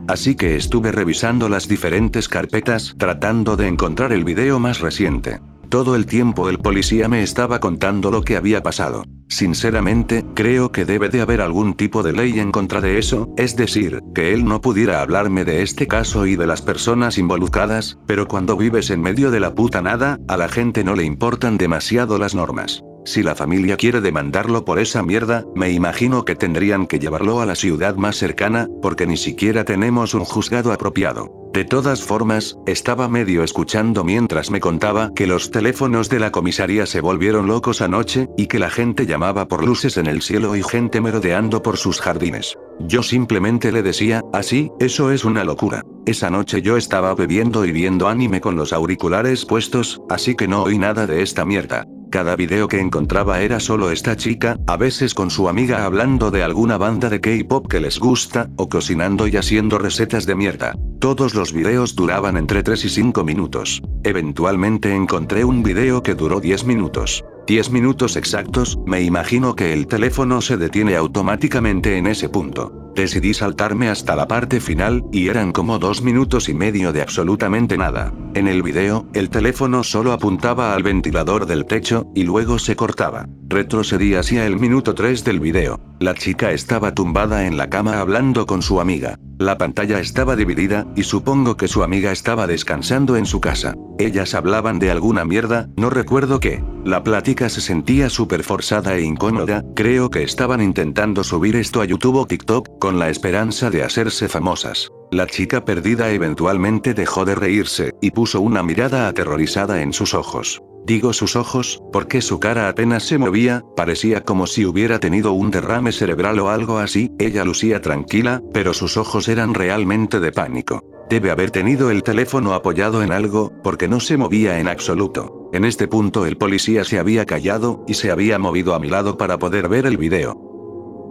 Así 0.08 0.36
que 0.36 0.56
estuve 0.56 0.94
revisando 0.94 1.50
las 1.50 1.68
diferentes 1.68 2.30
carpetas, 2.30 2.96
tratando 2.98 3.58
de 3.58 3.68
encontrar 3.68 4.14
el 4.14 4.24
video 4.24 4.58
más 4.62 4.80
reciente. 4.80 5.42
Todo 5.70 5.96
el 5.96 6.08
tiempo 6.08 6.50
el 6.50 6.58
policía 6.58 7.08
me 7.08 7.22
estaba 7.22 7.60
contando 7.60 8.10
lo 8.10 8.24
que 8.24 8.36
había 8.36 8.64
pasado. 8.64 9.04
Sinceramente, 9.28 10.26
creo 10.34 10.72
que 10.72 10.84
debe 10.84 11.10
de 11.10 11.22
haber 11.22 11.42
algún 11.42 11.76
tipo 11.76 12.02
de 12.02 12.12
ley 12.12 12.40
en 12.40 12.52
contra 12.52 12.82
de 12.82 12.98
eso, 12.98 13.32
es 13.38 13.56
decir, 13.56 14.02
que 14.16 14.34
él 14.34 14.46
no 14.46 14.62
pudiera 14.62 15.00
hablarme 15.02 15.46
de 15.46 15.62
este 15.62 15.88
caso 15.88 16.26
y 16.26 16.36
de 16.36 16.48
las 16.48 16.64
personas 16.64 17.20
involucradas, 17.20 18.00
pero 18.08 18.28
cuando 18.28 18.58
vives 18.58 18.90
en 18.90 19.02
medio 19.02 19.30
de 19.30 19.40
la 19.40 19.54
puta 19.54 19.84
nada, 19.84 20.18
a 20.28 20.38
la 20.38 20.50
gente 20.50 20.84
no 20.84 20.96
le 20.96 21.04
importan 21.04 21.60
demasiado 21.60 22.18
las 22.18 22.34
normas. 22.34 22.82
Si 23.06 23.22
la 23.22 23.36
familia 23.36 23.78
quiere 23.78 24.02
demandarlo 24.02 24.66
por 24.66 24.80
esa 24.80 25.04
mierda, 25.04 25.46
me 25.56 25.72
imagino 25.72 26.26
que 26.26 26.36
tendrían 26.36 26.88
que 26.88 26.98
llevarlo 26.98 27.42
a 27.42 27.46
la 27.46 27.56
ciudad 27.56 27.96
más 27.96 28.16
cercana, 28.18 28.68
porque 28.82 29.06
ni 29.06 29.18
siquiera 29.18 29.66
tenemos 29.66 30.16
un 30.16 30.26
juzgado 30.26 30.74
apropiado. 30.74 31.39
De 31.54 31.66
todas 31.66 32.04
formas, 32.04 32.58
estaba 32.68 33.10
medio 33.10 33.44
escuchando 33.44 34.04
mientras 34.04 34.52
me 34.52 34.60
contaba 34.60 35.12
que 35.16 35.26
los 35.26 35.50
teléfonos 35.50 36.08
de 36.08 36.20
la 36.20 36.32
comisaría 36.32 36.86
se 36.86 37.02
volvieron 37.02 37.48
locos 37.48 37.82
anoche, 37.82 38.28
y 38.38 38.46
que 38.46 38.60
la 38.60 38.70
gente 38.70 39.08
llamaba 39.08 39.48
por 39.48 39.66
luces 39.66 39.98
en 39.98 40.06
el 40.06 40.22
cielo 40.22 40.56
y 40.56 40.62
gente 40.62 41.02
merodeando 41.02 41.64
por 41.64 41.78
sus 41.78 42.02
jardines. 42.02 42.56
Yo 42.82 43.02
simplemente 43.02 43.72
le 43.72 43.82
decía, 43.82 44.22
así, 44.32 44.72
eso 44.80 45.12
es 45.12 45.26
una 45.26 45.44
locura. 45.44 45.84
Esa 46.06 46.30
noche 46.30 46.62
yo 46.62 46.78
estaba 46.78 47.16
bebiendo 47.16 47.66
y 47.66 47.72
viendo 47.72 48.08
anime 48.08 48.42
con 48.42 48.56
los 48.56 48.72
auriculares 48.72 49.46
puestos, 49.46 50.02
así 50.08 50.36
que 50.36 50.48
no 50.48 50.64
oí 50.64 50.78
nada 50.78 51.08
de 51.08 51.24
esta 51.24 51.46
mierda. 51.46 51.86
Cada 52.10 52.36
video 52.36 52.68
que 52.68 52.80
encontraba 52.80 53.42
era 53.42 53.60
solo 53.60 53.92
esta 53.92 54.16
chica, 54.16 54.58
a 54.66 54.78
veces 54.78 55.14
con 55.14 55.30
su 55.30 55.48
amiga 55.48 55.86
hablando 55.86 56.32
de 56.32 56.42
alguna 56.42 56.78
banda 56.80 57.08
de 57.08 57.22
K-pop 57.22 57.68
que 57.68 57.80
les 57.80 58.00
gusta, 58.00 58.50
o 58.56 58.68
cocinando 58.68 59.28
y 59.28 59.38
haciendo 59.38 59.78
recetas 59.78 60.26
de 60.26 60.34
mierda. 60.34 60.76
Todos 61.00 61.36
los 61.36 61.54
videos 61.54 61.96
duraban 61.96 62.36
entre 62.36 62.64
3 62.64 62.86
y 62.86 62.90
5 62.90 63.24
minutos. 63.24 63.84
Eventualmente 64.04 64.96
encontré 64.96 65.46
un 65.46 65.62
video 65.62 66.02
que 66.02 66.16
duró 66.16 66.40
10 66.40 66.66
minutos. 66.66 67.24
10 67.50 67.72
minutos 67.72 68.16
exactos, 68.16 68.78
me 68.86 69.02
imagino 69.02 69.56
que 69.56 69.74
el 69.74 69.88
teléfono 69.88 70.40
se 70.40 70.56
detiene 70.56 70.96
automáticamente 70.96 71.98
en 71.98 72.06
ese 72.06 72.30
punto. 72.30 72.92
Decidí 72.96 73.34
saltarme 73.34 73.90
hasta 73.90 74.16
la 74.16 74.28
parte 74.28 74.60
final, 74.60 75.04
y 75.12 75.30
eran 75.30 75.52
como 75.52 75.80
dos 75.80 76.04
minutos 76.04 76.48
y 76.48 76.54
medio 76.54 76.94
de 76.94 77.02
absolutamente 77.02 77.76
nada. 77.76 78.14
En 78.36 78.48
el 78.48 78.62
video, 78.62 79.08
el 79.16 79.32
teléfono 79.32 79.84
solo 79.84 80.12
apuntaba 80.12 80.76
al 80.76 80.84
ventilador 80.84 81.48
del 81.48 81.66
techo, 81.66 82.06
y 82.14 82.22
luego 82.22 82.60
se 82.60 82.76
cortaba. 82.76 83.26
Retrocedí 83.48 84.14
hacia 84.14 84.46
el 84.46 84.60
minuto 84.60 84.94
3 84.94 85.24
del 85.24 85.40
video. 85.40 85.80
La 86.00 86.14
chica 86.14 86.52
estaba 86.52 86.94
tumbada 86.94 87.48
en 87.48 87.58
la 87.58 87.68
cama 87.68 88.00
hablando 88.00 88.46
con 88.46 88.62
su 88.62 88.80
amiga. 88.80 89.18
La 89.40 89.58
pantalla 89.58 90.02
estaba 90.02 90.36
dividida, 90.36 90.86
y 90.98 91.04
supongo 91.04 91.56
que 91.56 91.70
su 91.70 91.82
amiga 91.82 92.12
estaba 92.12 92.46
descansando 92.46 93.16
en 93.16 93.26
su 93.26 93.40
casa. 93.40 93.74
Ellas 93.98 94.36
hablaban 94.36 94.80
de 94.80 94.92
alguna 94.92 95.24
mierda, 95.24 95.70
no 95.78 95.90
recuerdo 95.90 96.42
qué. 96.42 96.62
La 96.84 97.06
plática 97.06 97.48
se 97.48 97.62
sentía 97.62 98.10
súper 98.10 98.44
forzada 98.44 98.98
e 98.98 99.02
incómoda, 99.02 99.64
creo 99.78 100.10
que 100.10 100.24
estaban 100.24 100.62
intentando 100.62 101.24
subir 101.24 101.56
esto 101.56 101.80
a 101.80 101.86
YouTube 101.86 102.18
o 102.18 102.28
TikTok, 102.28 102.80
con 102.80 103.00
la 103.00 103.10
esperanza 103.10 103.70
de 103.70 103.82
hacerse 103.82 104.28
famosas. 104.28 104.92
La 105.12 105.26
chica 105.26 105.66
perdida 105.66 106.12
eventualmente 106.12 106.94
dejó 106.94 107.26
de 107.26 107.34
reírse, 107.34 107.96
y 108.00 108.12
puso 108.12 108.42
una 108.42 108.62
mirada 108.62 109.08
aterrorizada 109.08 109.82
en 109.82 109.92
sus 109.92 110.14
ojos. 110.14 110.62
Digo 110.86 111.14
sus 111.14 111.36
ojos, 111.36 111.82
porque 111.92 112.22
su 112.22 112.40
cara 112.40 112.70
apenas 112.70 113.04
se 113.04 113.18
movía, 113.18 113.64
parecía 113.76 114.24
como 114.24 114.46
si 114.46 114.66
hubiera 114.66 115.00
tenido 115.00 115.34
un 115.34 115.50
derrame 115.50 115.92
cerebral 115.92 116.40
o 116.40 116.50
algo 116.50 116.78
así, 116.78 117.12
ella 117.20 117.44
lucía 117.44 117.82
tranquila, 117.82 118.42
pero 118.54 118.74
sus 118.74 118.98
ojos 118.98 119.28
eran 119.28 119.54
realmente 119.54 120.20
de 120.20 120.32
pánico. 120.32 120.84
Debe 121.10 121.32
haber 121.32 121.50
tenido 121.50 121.90
el 121.90 122.04
teléfono 122.04 122.54
apoyado 122.54 123.02
en 123.02 123.12
algo, 123.12 123.52
porque 123.64 123.88
no 123.88 124.00
se 124.00 124.16
movía 124.16 124.60
en 124.60 124.68
absoluto. 124.68 125.50
En 125.54 125.66
este 125.66 125.88
punto 125.88 126.28
el 126.28 126.38
policía 126.38 126.84
se 126.84 127.00
había 127.00 127.26
callado, 127.26 127.84
y 127.88 127.96
se 127.96 128.12
había 128.12 128.38
movido 128.38 128.76
a 128.76 128.80
mi 128.80 128.90
lado 128.90 129.18
para 129.18 129.40
poder 129.40 129.70
ver 129.70 129.88
el 129.88 129.98
video. 129.98 130.49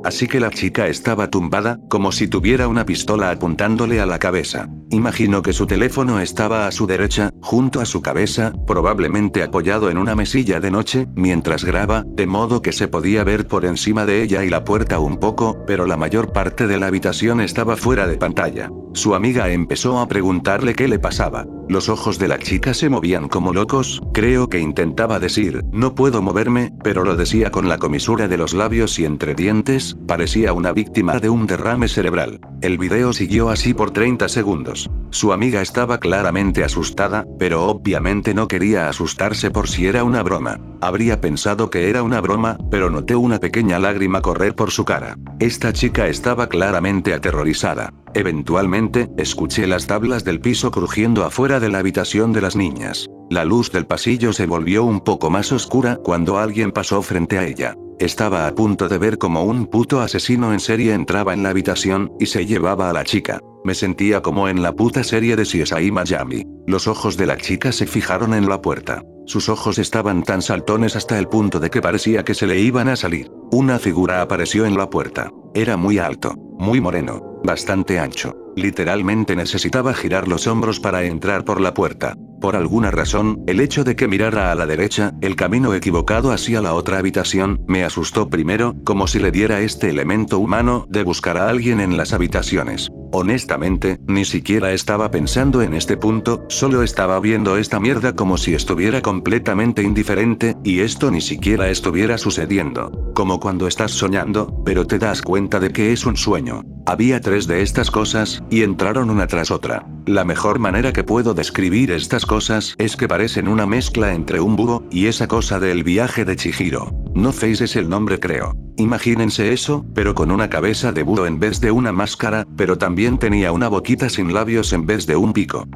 Así 0.04 0.26
que 0.26 0.40
la 0.40 0.50
chica 0.50 0.86
estaba 0.86 1.28
tumbada, 1.28 1.78
como 1.88 2.12
si 2.12 2.28
tuviera 2.28 2.68
una 2.68 2.86
pistola 2.86 3.30
apuntándole 3.30 4.00
a 4.00 4.06
la 4.06 4.18
cabeza. 4.18 4.68
Imagino 4.90 5.42
que 5.42 5.52
su 5.52 5.66
teléfono 5.66 6.20
estaba 6.20 6.66
a 6.66 6.70
su 6.70 6.86
derecha, 6.86 7.30
junto 7.42 7.80
a 7.80 7.84
su 7.84 8.00
cabeza, 8.00 8.52
probablemente 8.66 9.42
apoyado 9.42 9.90
en 9.90 9.98
una 9.98 10.14
mesilla 10.14 10.60
de 10.60 10.70
noche, 10.70 11.06
mientras 11.14 11.64
graba, 11.64 12.04
de 12.06 12.26
modo 12.26 12.62
que 12.62 12.72
se 12.72 12.88
podía 12.88 13.24
ver 13.24 13.46
por 13.46 13.64
encima 13.64 14.06
de 14.06 14.22
ella 14.22 14.44
y 14.44 14.50
la 14.50 14.64
puerta 14.64 14.98
un 14.98 15.18
poco, 15.18 15.64
pero 15.66 15.86
la 15.86 15.96
mayor 15.96 16.32
parte 16.32 16.66
de 16.66 16.78
la 16.78 16.86
habitación 16.86 17.40
estaba 17.40 17.76
fuera 17.76 18.06
de 18.06 18.16
pantalla. 18.16 18.70
Su 18.94 19.14
amiga 19.14 19.50
empezó 19.50 19.98
a 19.98 20.08
preguntarle 20.08 20.74
qué 20.74 20.88
le 20.88 20.98
pasaba. 20.98 21.44
Los 21.68 21.90
ojos 21.90 22.18
de 22.18 22.28
la 22.28 22.38
chica 22.38 22.72
se 22.72 22.88
movían 22.88 23.28
como 23.28 23.52
locos, 23.52 24.00
creo 24.14 24.48
que 24.48 24.58
intentaba 24.58 25.20
decir, 25.20 25.62
no 25.70 25.94
puedo 25.94 26.22
moverme, 26.22 26.72
pero 26.82 27.04
lo 27.04 27.14
decía 27.14 27.50
con 27.50 27.68
la 27.68 27.76
comisura 27.76 28.26
de 28.26 28.38
los 28.38 28.54
labios 28.54 28.98
y 28.98 29.04
entre 29.04 29.34
dientes, 29.34 29.94
parecía 30.06 30.54
una 30.54 30.72
víctima 30.72 31.18
de 31.20 31.28
un 31.28 31.46
derrame 31.46 31.88
cerebral. 31.88 32.40
El 32.62 32.78
video 32.78 33.12
siguió 33.12 33.50
así 33.50 33.74
por 33.74 33.90
30 33.90 34.28
segundos. 34.30 34.90
Su 35.10 35.32
amiga 35.32 35.60
estaba 35.60 35.98
claramente 35.98 36.64
asustada, 36.64 37.26
pero 37.38 37.66
obviamente 37.66 38.32
no 38.32 38.48
quería 38.48 38.88
asustarse 38.88 39.50
por 39.50 39.68
si 39.68 39.86
era 39.86 40.04
una 40.04 40.22
broma. 40.22 40.58
Habría 40.80 41.20
pensado 41.20 41.68
que 41.68 41.90
era 41.90 42.02
una 42.02 42.22
broma, 42.22 42.56
pero 42.70 42.88
noté 42.88 43.14
una 43.14 43.40
pequeña 43.40 43.78
lágrima 43.78 44.22
correr 44.22 44.54
por 44.54 44.70
su 44.70 44.86
cara. 44.86 45.16
Esta 45.38 45.72
chica 45.74 46.08
estaba 46.08 46.48
claramente 46.48 47.12
aterrorizada. 47.12 47.92
Eventualmente, 48.18 49.08
escuché 49.16 49.68
las 49.68 49.86
tablas 49.86 50.24
del 50.24 50.40
piso 50.40 50.72
crujiendo 50.72 51.24
afuera 51.24 51.60
de 51.60 51.68
la 51.68 51.78
habitación 51.78 52.32
de 52.32 52.40
las 52.40 52.56
niñas. 52.56 53.06
La 53.30 53.44
luz 53.44 53.70
del 53.70 53.86
pasillo 53.86 54.32
se 54.32 54.44
volvió 54.44 54.82
un 54.82 55.02
poco 55.02 55.30
más 55.30 55.52
oscura 55.52 56.00
cuando 56.02 56.36
alguien 56.36 56.72
pasó 56.72 57.00
frente 57.00 57.38
a 57.38 57.46
ella. 57.46 57.76
Estaba 58.00 58.48
a 58.48 58.54
punto 58.56 58.88
de 58.88 58.98
ver 58.98 59.18
como 59.18 59.44
un 59.44 59.66
puto 59.66 60.00
asesino 60.00 60.52
en 60.52 60.58
serie 60.58 60.94
entraba 60.94 61.32
en 61.32 61.44
la 61.44 61.50
habitación, 61.50 62.10
y 62.18 62.26
se 62.26 62.44
llevaba 62.44 62.90
a 62.90 62.92
la 62.92 63.04
chica. 63.04 63.38
Me 63.62 63.76
sentía 63.76 64.20
como 64.20 64.48
en 64.48 64.62
la 64.62 64.72
puta 64.72 65.04
serie 65.04 65.36
de 65.36 65.44
CSI 65.44 65.92
Miami. 65.92 66.42
Los 66.66 66.88
ojos 66.88 67.16
de 67.16 67.26
la 67.26 67.36
chica 67.36 67.70
se 67.70 67.86
fijaron 67.86 68.34
en 68.34 68.48
la 68.48 68.60
puerta. 68.60 69.00
Sus 69.26 69.48
ojos 69.48 69.78
estaban 69.78 70.24
tan 70.24 70.42
saltones 70.42 70.96
hasta 70.96 71.20
el 71.20 71.28
punto 71.28 71.60
de 71.60 71.70
que 71.70 71.82
parecía 71.82 72.24
que 72.24 72.34
se 72.34 72.48
le 72.48 72.58
iban 72.58 72.88
a 72.88 72.96
salir. 72.96 73.30
Una 73.52 73.78
figura 73.78 74.22
apareció 74.22 74.66
en 74.66 74.76
la 74.76 74.90
puerta. 74.90 75.30
Era 75.54 75.76
muy 75.76 75.98
alto, 75.98 76.34
muy 76.58 76.80
moreno, 76.80 77.37
bastante 77.44 77.98
ancho. 77.98 78.36
Literalmente 78.56 79.36
necesitaba 79.36 79.94
girar 79.94 80.26
los 80.26 80.46
hombros 80.46 80.80
para 80.80 81.04
entrar 81.04 81.44
por 81.44 81.60
la 81.60 81.74
puerta. 81.74 82.16
Por 82.40 82.54
alguna 82.54 82.90
razón, 82.90 83.42
el 83.46 83.60
hecho 83.60 83.82
de 83.82 83.96
que 83.96 84.06
mirara 84.06 84.52
a 84.52 84.54
la 84.54 84.66
derecha, 84.66 85.12
el 85.20 85.34
camino 85.34 85.74
equivocado 85.74 86.30
hacia 86.30 86.62
la 86.62 86.74
otra 86.74 86.98
habitación, 86.98 87.64
me 87.66 87.84
asustó 87.84 88.28
primero, 88.28 88.76
como 88.84 89.08
si 89.08 89.18
le 89.18 89.32
diera 89.32 89.60
este 89.60 89.90
elemento 89.90 90.38
humano 90.38 90.86
de 90.88 91.02
buscar 91.02 91.36
a 91.36 91.48
alguien 91.48 91.80
en 91.80 91.96
las 91.96 92.12
habitaciones. 92.12 92.90
Honestamente, 93.10 93.98
ni 94.06 94.24
siquiera 94.24 94.72
estaba 94.72 95.10
pensando 95.10 95.62
en 95.62 95.72
este 95.74 95.96
punto, 95.96 96.44
solo 96.48 96.82
estaba 96.82 97.18
viendo 97.20 97.56
esta 97.56 97.80
mierda 97.80 98.14
como 98.14 98.36
si 98.36 98.54
estuviera 98.54 99.00
completamente 99.00 99.82
indiferente, 99.82 100.56
y 100.62 100.80
esto 100.80 101.10
ni 101.10 101.20
siquiera 101.20 101.70
estuviera 101.70 102.18
sucediendo. 102.18 103.12
Como 103.14 103.40
cuando 103.40 103.66
estás 103.66 103.92
soñando, 103.92 104.62
pero 104.64 104.86
te 104.86 104.98
das 104.98 105.22
cuenta 105.22 105.58
de 105.58 105.70
que 105.70 105.92
es 105.92 106.04
un 106.04 106.16
sueño. 106.16 106.62
Había 106.86 107.20
tres 107.28 107.46
de 107.46 107.60
estas 107.60 107.90
cosas, 107.90 108.42
y 108.48 108.62
entraron 108.62 109.10
una 109.10 109.26
tras 109.26 109.50
otra. 109.50 109.84
La 110.06 110.24
mejor 110.24 110.58
manera 110.58 110.94
que 110.94 111.04
puedo 111.04 111.34
describir 111.34 111.90
estas 111.90 112.24
cosas 112.24 112.74
es 112.78 112.96
que 112.96 113.06
parecen 113.06 113.48
una 113.48 113.66
mezcla 113.66 114.14
entre 114.14 114.40
un 114.40 114.56
búho 114.56 114.82
y 114.90 115.08
esa 115.08 115.28
cosa 115.28 115.60
del 115.60 115.84
viaje 115.84 116.24
de 116.24 116.36
Chihiro. 116.36 116.90
No 117.14 117.32
Face 117.32 117.64
es 117.64 117.76
el 117.76 117.90
nombre 117.90 118.18
creo. 118.18 118.56
Imagínense 118.78 119.52
eso, 119.52 119.84
pero 119.94 120.14
con 120.14 120.30
una 120.30 120.48
cabeza 120.48 120.90
de 120.90 121.02
búho 121.02 121.26
en 121.26 121.38
vez 121.38 121.60
de 121.60 121.70
una 121.70 121.92
máscara, 121.92 122.46
pero 122.56 122.78
también 122.78 123.18
tenía 123.18 123.52
una 123.52 123.68
boquita 123.68 124.08
sin 124.08 124.32
labios 124.32 124.72
en 124.72 124.86
vez 124.86 125.06
de 125.06 125.16
un 125.16 125.34
pico. 125.34 125.66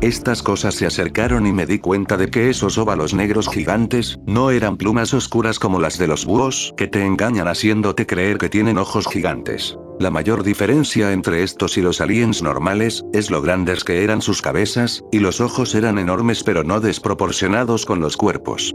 Estas 0.00 0.42
cosas 0.42 0.76
se 0.76 0.86
acercaron 0.86 1.46
y 1.46 1.52
me 1.52 1.66
di 1.66 1.78
cuenta 1.78 2.16
de 2.16 2.30
que 2.30 2.48
esos 2.48 2.78
óvalos 2.78 3.12
negros 3.12 3.50
gigantes, 3.50 4.18
no 4.26 4.50
eran 4.50 4.78
plumas 4.78 5.12
oscuras 5.12 5.58
como 5.58 5.78
las 5.78 5.98
de 5.98 6.06
los 6.06 6.24
búhos, 6.24 6.72
que 6.78 6.86
te 6.86 7.04
engañan 7.04 7.48
haciéndote 7.48 8.06
creer 8.06 8.38
que 8.38 8.48
tienen 8.48 8.78
ojos 8.78 9.06
gigantes. 9.06 9.76
La 10.00 10.10
mayor 10.10 10.44
diferencia 10.44 11.12
entre 11.12 11.42
estos 11.42 11.76
y 11.76 11.82
los 11.82 12.00
aliens 12.00 12.42
normales, 12.42 13.04
es 13.12 13.30
lo 13.30 13.42
grandes 13.42 13.84
que 13.84 14.02
eran 14.02 14.22
sus 14.22 14.40
cabezas, 14.40 15.04
y 15.12 15.18
los 15.18 15.42
ojos 15.42 15.74
eran 15.74 15.98
enormes 15.98 16.42
pero 16.42 16.64
no 16.64 16.80
desproporcionados 16.80 17.84
con 17.84 18.00
los 18.00 18.16
cuerpos. 18.16 18.74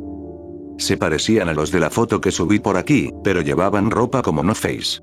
Se 0.77 0.97
parecían 0.97 1.49
a 1.49 1.53
los 1.53 1.71
de 1.71 1.79
la 1.79 1.89
foto 1.89 2.21
que 2.21 2.31
subí 2.31 2.59
por 2.59 2.77
aquí, 2.77 3.11
pero 3.23 3.41
llevaban 3.41 3.89
ropa 3.89 4.21
como 4.21 4.43
No 4.43 4.53
Face. 4.53 5.01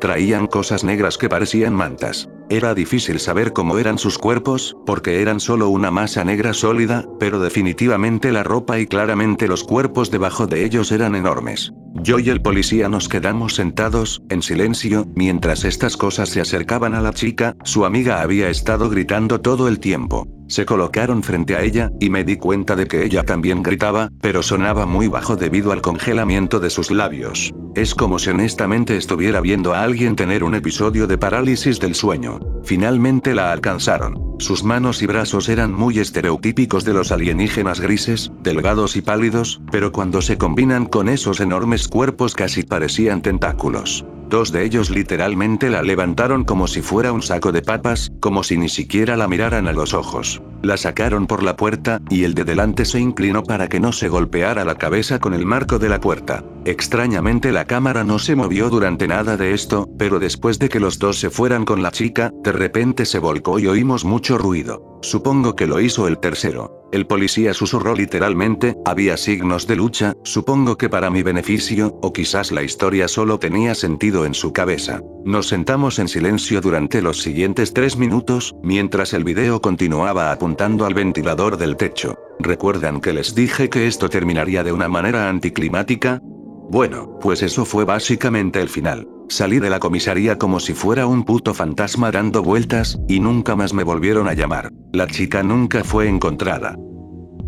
Traían 0.00 0.46
cosas 0.46 0.84
negras 0.84 1.18
que 1.18 1.28
parecían 1.28 1.74
mantas. 1.74 2.28
Era 2.50 2.74
difícil 2.74 3.20
saber 3.20 3.52
cómo 3.52 3.78
eran 3.78 3.96
sus 3.96 4.18
cuerpos, 4.18 4.76
porque 4.84 5.22
eran 5.22 5.38
solo 5.38 5.68
una 5.68 5.92
masa 5.92 6.24
negra 6.24 6.52
sólida, 6.52 7.06
pero 7.20 7.38
definitivamente 7.38 8.32
la 8.32 8.42
ropa 8.42 8.80
y 8.80 8.88
claramente 8.88 9.46
los 9.46 9.62
cuerpos 9.62 10.10
debajo 10.10 10.48
de 10.48 10.64
ellos 10.64 10.90
eran 10.90 11.14
enormes. 11.14 11.72
Yo 12.02 12.18
y 12.18 12.28
el 12.28 12.42
policía 12.42 12.88
nos 12.88 13.08
quedamos 13.08 13.54
sentados, 13.54 14.20
en 14.30 14.42
silencio, 14.42 15.06
mientras 15.14 15.64
estas 15.64 15.96
cosas 15.96 16.28
se 16.28 16.40
acercaban 16.40 16.94
a 16.94 17.00
la 17.00 17.12
chica, 17.12 17.54
su 17.62 17.84
amiga 17.84 18.20
había 18.20 18.48
estado 18.48 18.90
gritando 18.90 19.40
todo 19.40 19.68
el 19.68 19.78
tiempo. 19.78 20.26
Se 20.48 20.66
colocaron 20.66 21.22
frente 21.22 21.54
a 21.54 21.62
ella, 21.62 21.92
y 22.00 22.10
me 22.10 22.24
di 22.24 22.36
cuenta 22.36 22.74
de 22.74 22.88
que 22.88 23.04
ella 23.04 23.22
también 23.22 23.62
gritaba, 23.62 24.10
pero 24.20 24.42
sonaba 24.42 24.84
muy 24.84 25.06
bajo 25.06 25.36
debido 25.36 25.70
al 25.70 25.82
congelamiento 25.82 26.58
de 26.58 26.70
sus 26.70 26.90
labios. 26.90 27.54
Es 27.76 27.94
como 27.94 28.18
si 28.18 28.30
honestamente 28.30 28.96
estuviera 28.96 29.40
viendo 29.40 29.74
a 29.74 29.82
alguien 29.82 30.16
tener 30.16 30.42
un 30.42 30.56
episodio 30.56 31.06
de 31.06 31.18
parálisis 31.18 31.78
del 31.78 31.94
sueño. 31.94 32.39
Finalmente 32.62 33.34
la 33.34 33.52
alcanzaron. 33.52 34.36
Sus 34.38 34.64
manos 34.64 35.02
y 35.02 35.06
brazos 35.06 35.48
eran 35.48 35.72
muy 35.72 35.98
estereotípicos 35.98 36.84
de 36.84 36.94
los 36.94 37.12
alienígenas 37.12 37.80
grises, 37.80 38.32
delgados 38.42 38.96
y 38.96 39.02
pálidos, 39.02 39.60
pero 39.70 39.92
cuando 39.92 40.22
se 40.22 40.38
combinan 40.38 40.86
con 40.86 41.08
esos 41.08 41.40
enormes 41.40 41.88
cuerpos 41.88 42.34
casi 42.34 42.62
parecían 42.62 43.22
tentáculos. 43.22 44.04
Dos 44.30 44.52
de 44.52 44.64
ellos 44.64 44.90
literalmente 44.90 45.70
la 45.70 45.82
levantaron 45.82 46.44
como 46.44 46.68
si 46.68 46.82
fuera 46.82 47.10
un 47.12 47.20
saco 47.20 47.50
de 47.50 47.62
papas, 47.62 48.12
como 48.20 48.44
si 48.44 48.56
ni 48.56 48.68
siquiera 48.68 49.16
la 49.16 49.26
miraran 49.26 49.66
a 49.66 49.72
los 49.72 49.92
ojos. 49.92 50.40
La 50.62 50.76
sacaron 50.76 51.26
por 51.26 51.42
la 51.42 51.56
puerta, 51.56 52.00
y 52.08 52.22
el 52.22 52.34
de 52.34 52.44
delante 52.44 52.84
se 52.84 53.00
inclinó 53.00 53.42
para 53.42 53.68
que 53.68 53.80
no 53.80 53.90
se 53.90 54.08
golpeara 54.08 54.64
la 54.64 54.76
cabeza 54.76 55.18
con 55.18 55.34
el 55.34 55.46
marco 55.46 55.80
de 55.80 55.88
la 55.88 55.98
puerta. 55.98 56.44
Extrañamente 56.64 57.50
la 57.50 57.64
cámara 57.64 58.04
no 58.04 58.20
se 58.20 58.36
movió 58.36 58.70
durante 58.70 59.08
nada 59.08 59.36
de 59.36 59.52
esto, 59.52 59.88
pero 59.98 60.20
después 60.20 60.60
de 60.60 60.68
que 60.68 60.78
los 60.78 61.00
dos 61.00 61.18
se 61.18 61.30
fueran 61.30 61.64
con 61.64 61.82
la 61.82 61.90
chica, 61.90 62.30
de 62.44 62.52
repente 62.52 63.06
se 63.06 63.18
volcó 63.18 63.58
y 63.58 63.66
oímos 63.66 64.04
mucho 64.04 64.38
ruido. 64.38 65.00
Supongo 65.02 65.56
que 65.56 65.66
lo 65.66 65.80
hizo 65.80 66.06
el 66.06 66.20
tercero. 66.20 66.79
El 66.92 67.06
policía 67.06 67.54
susurró 67.54 67.94
literalmente, 67.94 68.76
había 68.84 69.16
signos 69.16 69.66
de 69.68 69.76
lucha, 69.76 70.14
supongo 70.24 70.76
que 70.76 70.88
para 70.88 71.08
mi 71.08 71.22
beneficio, 71.22 71.98
o 72.02 72.12
quizás 72.12 72.50
la 72.50 72.64
historia 72.64 73.06
solo 73.06 73.38
tenía 73.38 73.76
sentido 73.76 74.26
en 74.26 74.34
su 74.34 74.52
cabeza. 74.52 75.00
Nos 75.24 75.48
sentamos 75.48 76.00
en 76.00 76.08
silencio 76.08 76.60
durante 76.60 77.00
los 77.00 77.22
siguientes 77.22 77.72
tres 77.72 77.96
minutos, 77.96 78.56
mientras 78.62 79.12
el 79.12 79.22
video 79.22 79.60
continuaba 79.60 80.32
apuntando 80.32 80.84
al 80.84 80.94
ventilador 80.94 81.56
del 81.58 81.76
techo. 81.76 82.18
¿Recuerdan 82.40 83.00
que 83.00 83.12
les 83.12 83.36
dije 83.36 83.68
que 83.68 83.86
esto 83.86 84.08
terminaría 84.08 84.64
de 84.64 84.72
una 84.72 84.88
manera 84.88 85.28
anticlimática? 85.28 86.20
Bueno, 86.22 87.18
pues 87.20 87.42
eso 87.42 87.64
fue 87.64 87.84
básicamente 87.84 88.60
el 88.60 88.68
final. 88.68 89.06
Salí 89.30 89.60
de 89.60 89.70
la 89.70 89.78
comisaría 89.78 90.38
como 90.38 90.58
si 90.58 90.74
fuera 90.74 91.06
un 91.06 91.22
puto 91.22 91.54
fantasma 91.54 92.10
dando 92.10 92.42
vueltas, 92.42 92.98
y 93.06 93.20
nunca 93.20 93.54
más 93.54 93.72
me 93.72 93.84
volvieron 93.84 94.26
a 94.26 94.34
llamar. 94.34 94.72
La 94.92 95.06
chica 95.06 95.44
nunca 95.44 95.84
fue 95.84 96.08
encontrada. 96.08 96.76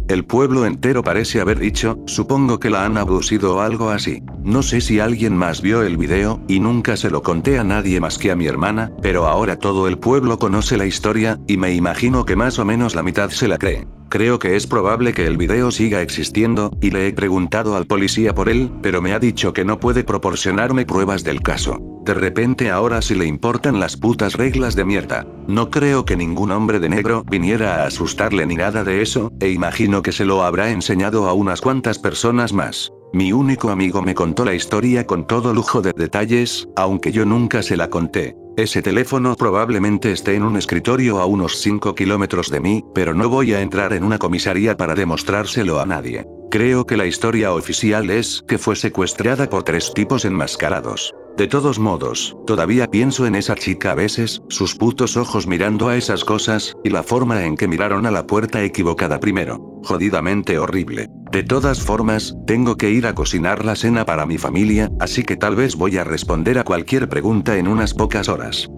El 0.07 0.25
pueblo 0.25 0.65
entero 0.65 1.03
parece 1.03 1.41
haber 1.41 1.59
dicho, 1.59 1.99
supongo 2.07 2.61
que 2.61 2.71
la 2.71 2.85
han 2.85 2.99
abducido 2.99 3.57
o 3.57 3.61
algo 3.61 3.91
así. 3.91 4.23
No 4.45 4.63
sé 4.63 4.81
si 4.81 5.01
alguien 5.01 5.37
más 5.37 5.61
vio 5.61 5.83
el 5.83 5.97
video, 5.97 6.41
y 6.47 6.61
nunca 6.61 6.97
se 6.97 7.11
lo 7.11 7.21
conté 7.21 7.59
a 7.59 7.65
nadie 7.65 7.99
más 7.99 8.17
que 8.17 8.31
a 8.31 8.37
mi 8.37 8.47
hermana, 8.47 8.93
pero 9.03 9.27
ahora 9.27 9.59
todo 9.59 9.89
el 9.89 9.99
pueblo 9.99 10.39
conoce 10.39 10.77
la 10.77 10.87
historia, 10.87 11.41
y 11.49 11.57
me 11.57 11.75
imagino 11.75 12.25
que 12.25 12.37
más 12.37 12.61
o 12.61 12.65
menos 12.65 12.95
la 12.95 13.03
mitad 13.03 13.31
se 13.31 13.49
la 13.49 13.59
cree. 13.59 13.89
Creo 14.13 14.39
que 14.39 14.57
es 14.57 14.67
probable 14.67 15.15
que 15.15 15.25
el 15.25 15.39
video 15.39 15.71
siga 15.71 16.03
existiendo, 16.03 16.71
y 16.83 16.91
le 16.91 17.09
he 17.09 17.15
preguntado 17.15 17.77
al 17.77 17.87
policía 17.87 18.35
por 18.35 18.51
él, 18.51 18.71
pero 18.83 19.01
me 19.01 19.15
ha 19.15 19.19
dicho 19.19 19.55
que 19.55 19.65
no 19.65 19.81
puede 19.81 20.05
proporcionarme 20.05 20.85
pruebas 20.85 21.25
del 21.25 21.41
caso. 21.41 21.79
De 22.05 22.13
repente 22.13 22.71
ahora 22.71 23.01
sí 23.01 23.15
le 23.15 23.25
importan 23.25 23.81
las 23.81 23.97
putas 23.97 24.35
reglas 24.35 24.77
de 24.77 24.85
mierda. 24.85 25.27
No 25.49 25.71
creo 25.71 26.05
que 26.05 26.15
ningún 26.19 26.51
hombre 26.51 26.79
de 26.79 26.91
negro 26.91 27.25
viniera 27.25 27.77
a 27.77 27.87
asustarle 27.87 28.45
ni 28.45 28.57
nada 28.57 28.85
de 28.85 29.01
eso, 29.01 29.33
e 29.41 29.49
imagino 29.49 30.03
que 30.03 30.13
se 30.13 30.27
lo 30.27 30.43
habrá 30.43 30.69
enseñado 30.69 31.27
a 31.27 31.33
unas 31.33 31.63
cuantas 31.63 31.99
personas 31.99 32.53
más. 32.53 32.93
Mi 33.15 33.33
único 33.33 33.71
amigo 33.71 34.03
me 34.03 34.15
contó 34.15 34.45
la 34.45 34.53
historia 34.53 35.07
con 35.07 35.27
todo 35.27 35.55
lujo 35.55 35.81
de 35.81 35.95
detalles, 35.97 36.69
aunque 36.77 37.13
yo 37.13 37.25
nunca 37.25 37.63
se 37.63 37.79
la 37.79 37.89
conté. 37.89 38.37
Ese 38.57 38.83
teléfono 38.83 39.35
probablemente 39.35 40.13
esté 40.13 40.35
en 40.35 40.43
un 40.43 40.59
escritorio 40.59 41.21
a 41.21 41.27
unos 41.27 41.59
5 41.61 41.95
kilómetros 41.95 42.51
de 42.51 42.61
mí, 42.61 42.85
pero 42.95 43.15
no 43.15 43.31
voy 43.31 43.55
a 43.55 43.63
entrar 43.63 43.95
en 43.95 44.05
una 44.05 44.19
comisaría 44.19 44.77
para 44.77 44.95
demostrárselo 44.95 45.81
a 45.81 45.87
nadie. 45.87 46.27
Creo 46.51 46.85
que 46.87 46.99
la 46.99 47.07
historia 47.07 47.55
oficial 47.55 48.11
es 48.11 48.45
que 48.47 48.59
fue 48.59 48.77
secuestrada 48.77 49.49
por 49.49 49.63
tres 49.63 49.95
tipos 49.95 50.27
enmascarados. 50.27 51.15
De 51.39 51.49
todos 51.49 51.79
modos, 51.79 52.37
todavía 52.47 52.91
pienso 52.91 53.25
en 53.25 53.37
esa 53.37 53.55
chica 53.55 53.93
a 53.93 53.95
veces, 53.95 54.43
sus 54.51 54.75
putos 54.75 55.17
ojos 55.17 55.47
mirando 55.47 55.89
a 55.89 55.97
esas 55.97 56.23
cosas, 56.23 56.75
y 56.85 56.91
la 56.91 57.03
forma 57.03 57.47
en 57.47 57.57
que 57.57 57.69
miraron 57.69 58.05
a 58.05 58.11
la 58.11 58.27
puerta 58.27 58.63
equivocada 58.63 59.19
primero. 59.19 59.72
Jodidamente 59.85 60.59
horrible. 60.59 61.09
De 61.31 61.43
todas 61.43 61.81
formas, 61.81 62.37
tengo 62.47 62.77
que 62.77 62.91
ir 62.91 63.07
a 63.07 63.15
cocinar 63.15 63.65
la 63.65 63.75
cena 63.75 64.05
para 64.05 64.27
mi 64.27 64.39
familia, 64.39 64.91
así 65.01 65.23
que 65.23 65.37
tal 65.37 65.57
vez 65.57 65.77
voy 65.77 65.97
a 65.97 66.05
responder 66.05 66.59
a 66.59 66.65
cualquier 66.65 67.09
pregunta 67.09 67.57
en 67.57 67.69
unas 67.69 67.95
pocas 67.95 68.29
horas. 68.29 68.69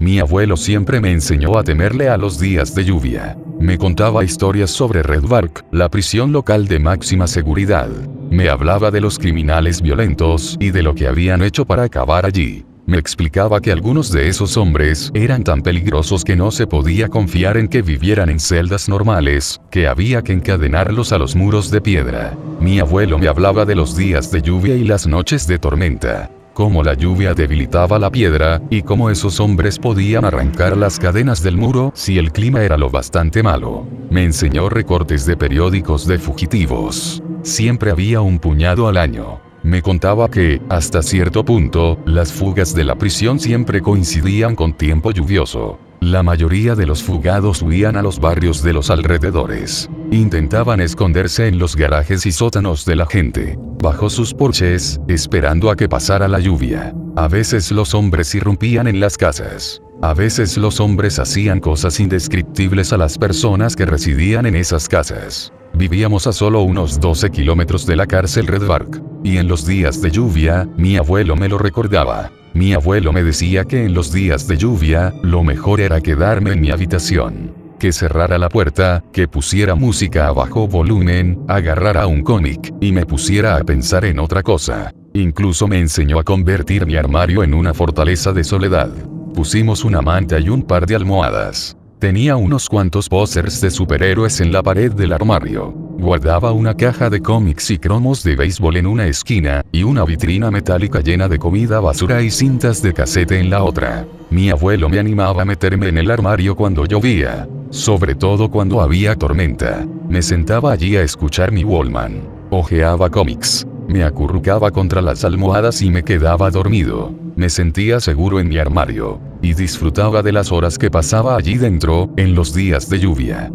Mi 0.00 0.18
abuelo 0.18 0.56
siempre 0.56 0.98
me 0.98 1.12
enseñó 1.12 1.58
a 1.58 1.62
temerle 1.62 2.08
a 2.08 2.16
los 2.16 2.40
días 2.40 2.74
de 2.74 2.86
lluvia. 2.86 3.36
Me 3.60 3.76
contaba 3.76 4.24
historias 4.24 4.70
sobre 4.70 5.02
Red 5.02 5.24
Bark, 5.24 5.66
la 5.72 5.90
prisión 5.90 6.32
local 6.32 6.68
de 6.68 6.78
máxima 6.78 7.26
seguridad. 7.26 7.90
Me 8.30 8.48
hablaba 8.48 8.90
de 8.90 9.02
los 9.02 9.18
criminales 9.18 9.82
violentos 9.82 10.56
y 10.58 10.70
de 10.70 10.82
lo 10.82 10.94
que 10.94 11.06
habían 11.06 11.42
hecho 11.42 11.66
para 11.66 11.82
acabar 11.82 12.24
allí. 12.24 12.64
Me 12.86 12.96
explicaba 12.96 13.60
que 13.60 13.72
algunos 13.72 14.10
de 14.10 14.28
esos 14.28 14.56
hombres 14.56 15.10
eran 15.12 15.44
tan 15.44 15.60
peligrosos 15.60 16.24
que 16.24 16.34
no 16.34 16.50
se 16.50 16.66
podía 16.66 17.08
confiar 17.08 17.58
en 17.58 17.68
que 17.68 17.82
vivieran 17.82 18.30
en 18.30 18.40
celdas 18.40 18.88
normales, 18.88 19.60
que 19.70 19.86
había 19.86 20.22
que 20.22 20.32
encadenarlos 20.32 21.12
a 21.12 21.18
los 21.18 21.36
muros 21.36 21.70
de 21.70 21.82
piedra. 21.82 22.38
Mi 22.58 22.80
abuelo 22.80 23.18
me 23.18 23.28
hablaba 23.28 23.66
de 23.66 23.74
los 23.74 23.94
días 23.98 24.32
de 24.32 24.40
lluvia 24.40 24.76
y 24.76 24.84
las 24.84 25.06
noches 25.06 25.46
de 25.46 25.58
tormenta 25.58 26.30
cómo 26.60 26.82
la 26.82 26.92
lluvia 26.92 27.32
debilitaba 27.32 27.98
la 27.98 28.10
piedra, 28.10 28.60
y 28.68 28.82
cómo 28.82 29.08
esos 29.08 29.40
hombres 29.40 29.78
podían 29.78 30.26
arrancar 30.26 30.76
las 30.76 30.98
cadenas 30.98 31.42
del 31.42 31.56
muro 31.56 31.90
si 31.94 32.18
el 32.18 32.32
clima 32.32 32.60
era 32.62 32.76
lo 32.76 32.90
bastante 32.90 33.42
malo. 33.42 33.86
Me 34.10 34.24
enseñó 34.24 34.68
recortes 34.68 35.24
de 35.24 35.38
periódicos 35.38 36.06
de 36.06 36.18
fugitivos. 36.18 37.22
Siempre 37.42 37.90
había 37.90 38.20
un 38.20 38.38
puñado 38.38 38.88
al 38.88 38.98
año. 38.98 39.40
Me 39.62 39.80
contaba 39.80 40.30
que, 40.30 40.60
hasta 40.68 41.00
cierto 41.00 41.46
punto, 41.46 41.98
las 42.04 42.30
fugas 42.30 42.74
de 42.74 42.84
la 42.84 42.94
prisión 42.94 43.40
siempre 43.40 43.80
coincidían 43.80 44.54
con 44.54 44.74
tiempo 44.74 45.12
lluvioso. 45.12 45.78
La 46.00 46.22
mayoría 46.22 46.74
de 46.74 46.86
los 46.86 47.02
fugados 47.02 47.60
huían 47.60 47.94
a 47.96 48.02
los 48.02 48.20
barrios 48.20 48.62
de 48.62 48.72
los 48.72 48.88
alrededores. 48.88 49.90
Intentaban 50.10 50.80
esconderse 50.80 51.46
en 51.46 51.58
los 51.58 51.76
garajes 51.76 52.24
y 52.24 52.32
sótanos 52.32 52.86
de 52.86 52.96
la 52.96 53.04
gente, 53.04 53.58
bajo 53.82 54.08
sus 54.08 54.32
porches, 54.32 54.98
esperando 55.08 55.70
a 55.70 55.76
que 55.76 55.90
pasara 55.90 56.26
la 56.26 56.40
lluvia. 56.40 56.94
A 57.16 57.28
veces 57.28 57.70
los 57.70 57.92
hombres 57.92 58.34
irrumpían 58.34 58.86
en 58.88 58.98
las 58.98 59.18
casas. 59.18 59.82
A 60.00 60.14
veces 60.14 60.56
los 60.56 60.80
hombres 60.80 61.18
hacían 61.18 61.60
cosas 61.60 62.00
indescriptibles 62.00 62.94
a 62.94 62.96
las 62.96 63.18
personas 63.18 63.76
que 63.76 63.84
residían 63.84 64.46
en 64.46 64.56
esas 64.56 64.88
casas. 64.88 65.52
Vivíamos 65.80 66.26
a 66.26 66.34
solo 66.34 66.60
unos 66.60 67.00
12 67.00 67.30
kilómetros 67.30 67.86
de 67.86 67.96
la 67.96 68.06
cárcel 68.06 68.46
Red 68.46 68.66
Bark, 68.66 69.02
y 69.24 69.38
en 69.38 69.48
los 69.48 69.66
días 69.66 70.02
de 70.02 70.10
lluvia, 70.10 70.68
mi 70.76 70.98
abuelo 70.98 71.36
me 71.36 71.48
lo 71.48 71.56
recordaba. 71.56 72.30
Mi 72.52 72.74
abuelo 72.74 73.14
me 73.14 73.22
decía 73.22 73.64
que 73.64 73.86
en 73.86 73.94
los 73.94 74.12
días 74.12 74.46
de 74.46 74.58
lluvia, 74.58 75.14
lo 75.22 75.42
mejor 75.42 75.80
era 75.80 76.02
quedarme 76.02 76.52
en 76.52 76.60
mi 76.60 76.70
habitación. 76.70 77.54
Que 77.78 77.92
cerrara 77.92 78.36
la 78.36 78.50
puerta, 78.50 79.02
que 79.10 79.26
pusiera 79.26 79.74
música 79.74 80.28
a 80.28 80.32
bajo 80.32 80.68
volumen, 80.68 81.40
agarrara 81.48 82.06
un 82.06 82.20
cómic, 82.24 82.74
y 82.82 82.92
me 82.92 83.06
pusiera 83.06 83.56
a 83.56 83.64
pensar 83.64 84.04
en 84.04 84.18
otra 84.18 84.42
cosa. 84.42 84.92
Incluso 85.14 85.66
me 85.66 85.78
enseñó 85.78 86.18
a 86.18 86.24
convertir 86.24 86.84
mi 86.84 86.96
armario 86.96 87.42
en 87.42 87.54
una 87.54 87.72
fortaleza 87.72 88.34
de 88.34 88.44
soledad. 88.44 88.90
Pusimos 89.32 89.82
una 89.86 90.02
manta 90.02 90.38
y 90.40 90.50
un 90.50 90.62
par 90.62 90.84
de 90.84 90.96
almohadas. 90.96 91.74
Tenía 92.00 92.36
unos 92.36 92.66
cuantos 92.70 93.10
pósters 93.10 93.60
de 93.60 93.70
superhéroes 93.70 94.40
en 94.40 94.52
la 94.52 94.62
pared 94.62 94.90
del 94.90 95.12
armario. 95.12 95.70
Guardaba 95.98 96.50
una 96.50 96.74
caja 96.74 97.10
de 97.10 97.20
cómics 97.20 97.70
y 97.70 97.78
cromos 97.78 98.24
de 98.24 98.36
béisbol 98.36 98.78
en 98.78 98.86
una 98.86 99.06
esquina, 99.06 99.62
y 99.70 99.82
una 99.82 100.06
vitrina 100.06 100.50
metálica 100.50 101.00
llena 101.00 101.28
de 101.28 101.38
comida 101.38 101.78
basura 101.78 102.22
y 102.22 102.30
cintas 102.30 102.80
de 102.80 102.94
casete 102.94 103.38
en 103.38 103.50
la 103.50 103.64
otra. 103.64 104.06
Mi 104.30 104.48
abuelo 104.48 104.88
me 104.88 104.98
animaba 104.98 105.42
a 105.42 105.44
meterme 105.44 105.88
en 105.88 105.98
el 105.98 106.10
armario 106.10 106.56
cuando 106.56 106.86
llovía. 106.86 107.46
Sobre 107.68 108.14
todo 108.14 108.50
cuando 108.50 108.80
había 108.80 109.14
tormenta. 109.14 109.86
Me 110.08 110.22
sentaba 110.22 110.72
allí 110.72 110.96
a 110.96 111.02
escuchar 111.02 111.52
mi 111.52 111.64
Wallman. 111.64 112.22
Ojeaba 112.48 113.10
cómics. 113.10 113.66
Me 113.90 114.04
acurrucaba 114.04 114.70
contra 114.70 115.02
las 115.02 115.24
almohadas 115.24 115.82
y 115.82 115.90
me 115.90 116.04
quedaba 116.04 116.48
dormido. 116.52 117.12
Me 117.34 117.50
sentía 117.50 117.98
seguro 117.98 118.38
en 118.38 118.48
mi 118.48 118.56
armario 118.56 119.20
y 119.42 119.54
disfrutaba 119.54 120.22
de 120.22 120.30
las 120.30 120.52
horas 120.52 120.78
que 120.78 120.92
pasaba 120.92 121.34
allí 121.34 121.56
dentro, 121.56 122.08
en 122.16 122.36
los 122.36 122.54
días 122.54 122.88
de 122.88 123.00
lluvia. 123.00 123.50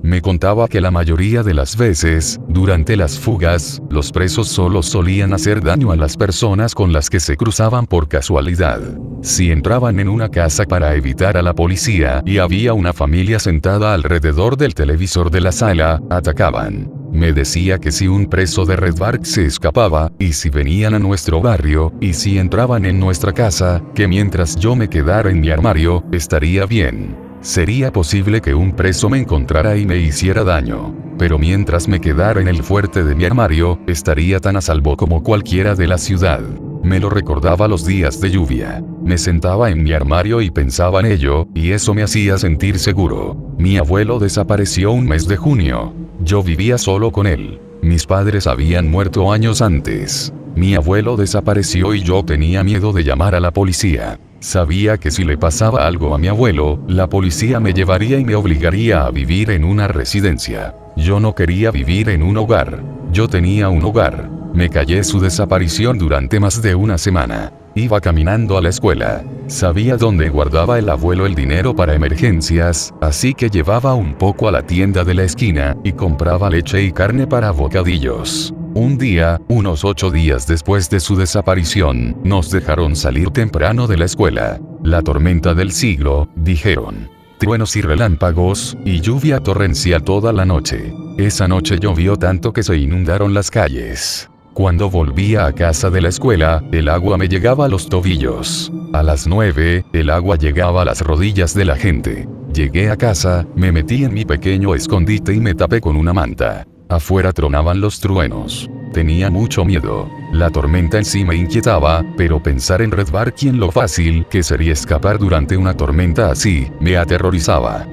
Me 0.00 0.22
contaba 0.22 0.68
que 0.68 0.80
la 0.80 0.92
mayoría 0.92 1.42
de 1.42 1.54
las 1.54 1.76
veces, 1.76 2.38
durante 2.46 2.96
las 2.96 3.18
fugas, 3.18 3.82
los 3.90 4.12
presos 4.12 4.46
solo 4.46 4.84
solían 4.84 5.32
hacer 5.32 5.60
daño 5.60 5.90
a 5.90 5.96
las 5.96 6.16
personas 6.16 6.72
con 6.72 6.92
las 6.92 7.10
que 7.10 7.18
se 7.18 7.36
cruzaban 7.36 7.88
por 7.88 8.06
casualidad. 8.06 8.80
Si 9.22 9.50
entraban 9.50 9.98
en 9.98 10.08
una 10.08 10.28
casa 10.28 10.66
para 10.66 10.94
evitar 10.94 11.36
a 11.36 11.42
la 11.42 11.52
policía 11.52 12.22
y 12.24 12.38
había 12.38 12.74
una 12.74 12.92
familia 12.92 13.40
sentada 13.40 13.92
alrededor 13.92 14.56
del 14.56 14.74
televisor 14.74 15.32
de 15.32 15.40
la 15.40 15.50
sala, 15.50 16.00
atacaban. 16.10 16.97
Me 17.18 17.32
decía 17.32 17.80
que 17.80 17.90
si 17.90 18.06
un 18.06 18.26
preso 18.26 18.64
de 18.64 18.76
Red 18.76 18.96
Bark 18.96 19.26
se 19.26 19.44
escapaba, 19.44 20.12
y 20.20 20.34
si 20.34 20.50
venían 20.50 20.94
a 20.94 21.00
nuestro 21.00 21.40
barrio, 21.40 21.92
y 22.00 22.12
si 22.12 22.38
entraban 22.38 22.84
en 22.84 23.00
nuestra 23.00 23.32
casa, 23.32 23.82
que 23.92 24.06
mientras 24.06 24.54
yo 24.54 24.76
me 24.76 24.88
quedara 24.88 25.28
en 25.28 25.40
mi 25.40 25.50
armario, 25.50 26.04
estaría 26.12 26.64
bien. 26.64 27.16
Sería 27.40 27.92
posible 27.92 28.40
que 28.40 28.54
un 28.54 28.70
preso 28.70 29.10
me 29.10 29.18
encontrara 29.18 29.76
y 29.76 29.84
me 29.84 29.98
hiciera 29.98 30.44
daño. 30.44 30.94
Pero 31.18 31.40
mientras 31.40 31.88
me 31.88 32.00
quedara 32.00 32.40
en 32.40 32.46
el 32.46 32.62
fuerte 32.62 33.02
de 33.02 33.16
mi 33.16 33.24
armario, 33.24 33.80
estaría 33.88 34.38
tan 34.38 34.54
a 34.54 34.60
salvo 34.60 34.96
como 34.96 35.24
cualquiera 35.24 35.74
de 35.74 35.88
la 35.88 35.98
ciudad. 35.98 36.40
Me 36.84 37.00
lo 37.00 37.10
recordaba 37.10 37.66
los 37.66 37.84
días 37.84 38.20
de 38.20 38.30
lluvia. 38.30 38.80
Me 39.08 39.16
sentaba 39.16 39.70
en 39.70 39.82
mi 39.82 39.94
armario 39.94 40.42
y 40.42 40.50
pensaba 40.50 41.00
en 41.00 41.06
ello, 41.06 41.48
y 41.54 41.70
eso 41.70 41.94
me 41.94 42.02
hacía 42.02 42.36
sentir 42.36 42.78
seguro. 42.78 43.54
Mi 43.56 43.78
abuelo 43.78 44.18
desapareció 44.18 44.92
un 44.92 45.08
mes 45.08 45.26
de 45.26 45.38
junio. 45.38 45.94
Yo 46.20 46.42
vivía 46.42 46.76
solo 46.76 47.10
con 47.10 47.26
él. 47.26 47.58
Mis 47.80 48.04
padres 48.04 48.46
habían 48.46 48.90
muerto 48.90 49.32
años 49.32 49.62
antes. 49.62 50.34
Mi 50.54 50.74
abuelo 50.74 51.16
desapareció 51.16 51.94
y 51.94 52.02
yo 52.02 52.22
tenía 52.22 52.62
miedo 52.62 52.92
de 52.92 53.02
llamar 53.02 53.34
a 53.34 53.40
la 53.40 53.50
policía. 53.50 54.20
Sabía 54.40 54.98
que 54.98 55.10
si 55.10 55.24
le 55.24 55.38
pasaba 55.38 55.86
algo 55.86 56.14
a 56.14 56.18
mi 56.18 56.28
abuelo, 56.28 56.78
la 56.86 57.08
policía 57.08 57.60
me 57.60 57.72
llevaría 57.72 58.18
y 58.18 58.26
me 58.26 58.34
obligaría 58.34 59.06
a 59.06 59.10
vivir 59.10 59.52
en 59.52 59.64
una 59.64 59.88
residencia. 59.88 60.74
Yo 60.98 61.18
no 61.18 61.34
quería 61.34 61.70
vivir 61.70 62.10
en 62.10 62.22
un 62.22 62.36
hogar. 62.36 62.82
Yo 63.10 63.26
tenía 63.26 63.70
un 63.70 63.82
hogar. 63.82 64.37
Me 64.52 64.70
callé 64.70 65.04
su 65.04 65.20
desaparición 65.20 65.98
durante 65.98 66.40
más 66.40 66.60
de 66.62 66.74
una 66.74 66.98
semana. 66.98 67.52
Iba 67.74 68.00
caminando 68.00 68.58
a 68.58 68.62
la 68.62 68.70
escuela. 68.70 69.22
Sabía 69.46 69.96
dónde 69.96 70.30
guardaba 70.30 70.78
el 70.78 70.88
abuelo 70.88 71.26
el 71.26 71.34
dinero 71.34 71.76
para 71.76 71.94
emergencias, 71.94 72.92
así 73.00 73.34
que 73.34 73.50
llevaba 73.50 73.94
un 73.94 74.14
poco 74.14 74.48
a 74.48 74.52
la 74.52 74.66
tienda 74.66 75.04
de 75.04 75.14
la 75.14 75.22
esquina 75.22 75.76
y 75.84 75.92
compraba 75.92 76.50
leche 76.50 76.82
y 76.82 76.92
carne 76.92 77.26
para 77.26 77.50
bocadillos. 77.52 78.52
Un 78.74 78.98
día, 78.98 79.40
unos 79.48 79.84
ocho 79.84 80.10
días 80.10 80.46
después 80.46 80.90
de 80.90 81.00
su 81.00 81.16
desaparición, 81.16 82.16
nos 82.24 82.50
dejaron 82.50 82.96
salir 82.96 83.30
temprano 83.30 83.86
de 83.86 83.96
la 83.96 84.04
escuela. 84.04 84.60
La 84.82 85.02
tormenta 85.02 85.54
del 85.54 85.72
siglo, 85.72 86.28
dijeron. 86.36 87.08
Truenos 87.38 87.76
y 87.76 87.82
relámpagos, 87.82 88.76
y 88.84 89.00
lluvia 89.00 89.40
torrencial 89.40 90.02
toda 90.02 90.32
la 90.32 90.44
noche. 90.44 90.92
Esa 91.16 91.46
noche 91.46 91.78
llovió 91.78 92.16
tanto 92.16 92.52
que 92.52 92.62
se 92.62 92.76
inundaron 92.76 93.32
las 93.32 93.50
calles. 93.50 94.28
Cuando 94.58 94.90
volvía 94.90 95.46
a 95.46 95.52
casa 95.52 95.88
de 95.88 96.00
la 96.00 96.08
escuela, 96.08 96.64
el 96.72 96.88
agua 96.88 97.16
me 97.16 97.28
llegaba 97.28 97.66
a 97.66 97.68
los 97.68 97.88
tobillos. 97.88 98.72
A 98.92 99.04
las 99.04 99.28
9, 99.28 99.84
el 99.92 100.10
agua 100.10 100.34
llegaba 100.34 100.82
a 100.82 100.84
las 100.84 101.00
rodillas 101.00 101.54
de 101.54 101.64
la 101.64 101.76
gente. 101.76 102.28
Llegué 102.52 102.90
a 102.90 102.96
casa, 102.96 103.46
me 103.54 103.70
metí 103.70 104.02
en 104.02 104.12
mi 104.12 104.24
pequeño 104.24 104.74
escondite 104.74 105.32
y 105.32 105.38
me 105.38 105.54
tapé 105.54 105.80
con 105.80 105.94
una 105.94 106.12
manta. 106.12 106.66
Afuera 106.88 107.32
tronaban 107.32 107.80
los 107.80 108.00
truenos. 108.00 108.68
Tenía 108.92 109.30
mucho 109.30 109.64
miedo. 109.64 110.10
La 110.32 110.50
tormenta 110.50 110.98
en 110.98 111.04
sí 111.04 111.24
me 111.24 111.36
inquietaba, 111.36 112.04
pero 112.16 112.42
pensar 112.42 112.82
en 112.82 112.90
Red 112.90 113.12
Bark 113.12 113.36
y 113.40 113.50
en 113.50 113.60
lo 113.60 113.70
fácil 113.70 114.26
que 114.28 114.42
sería 114.42 114.72
escapar 114.72 115.20
durante 115.20 115.56
una 115.56 115.74
tormenta 115.74 116.32
así, 116.32 116.66
me 116.80 116.96
aterrorizaba. 116.96 117.86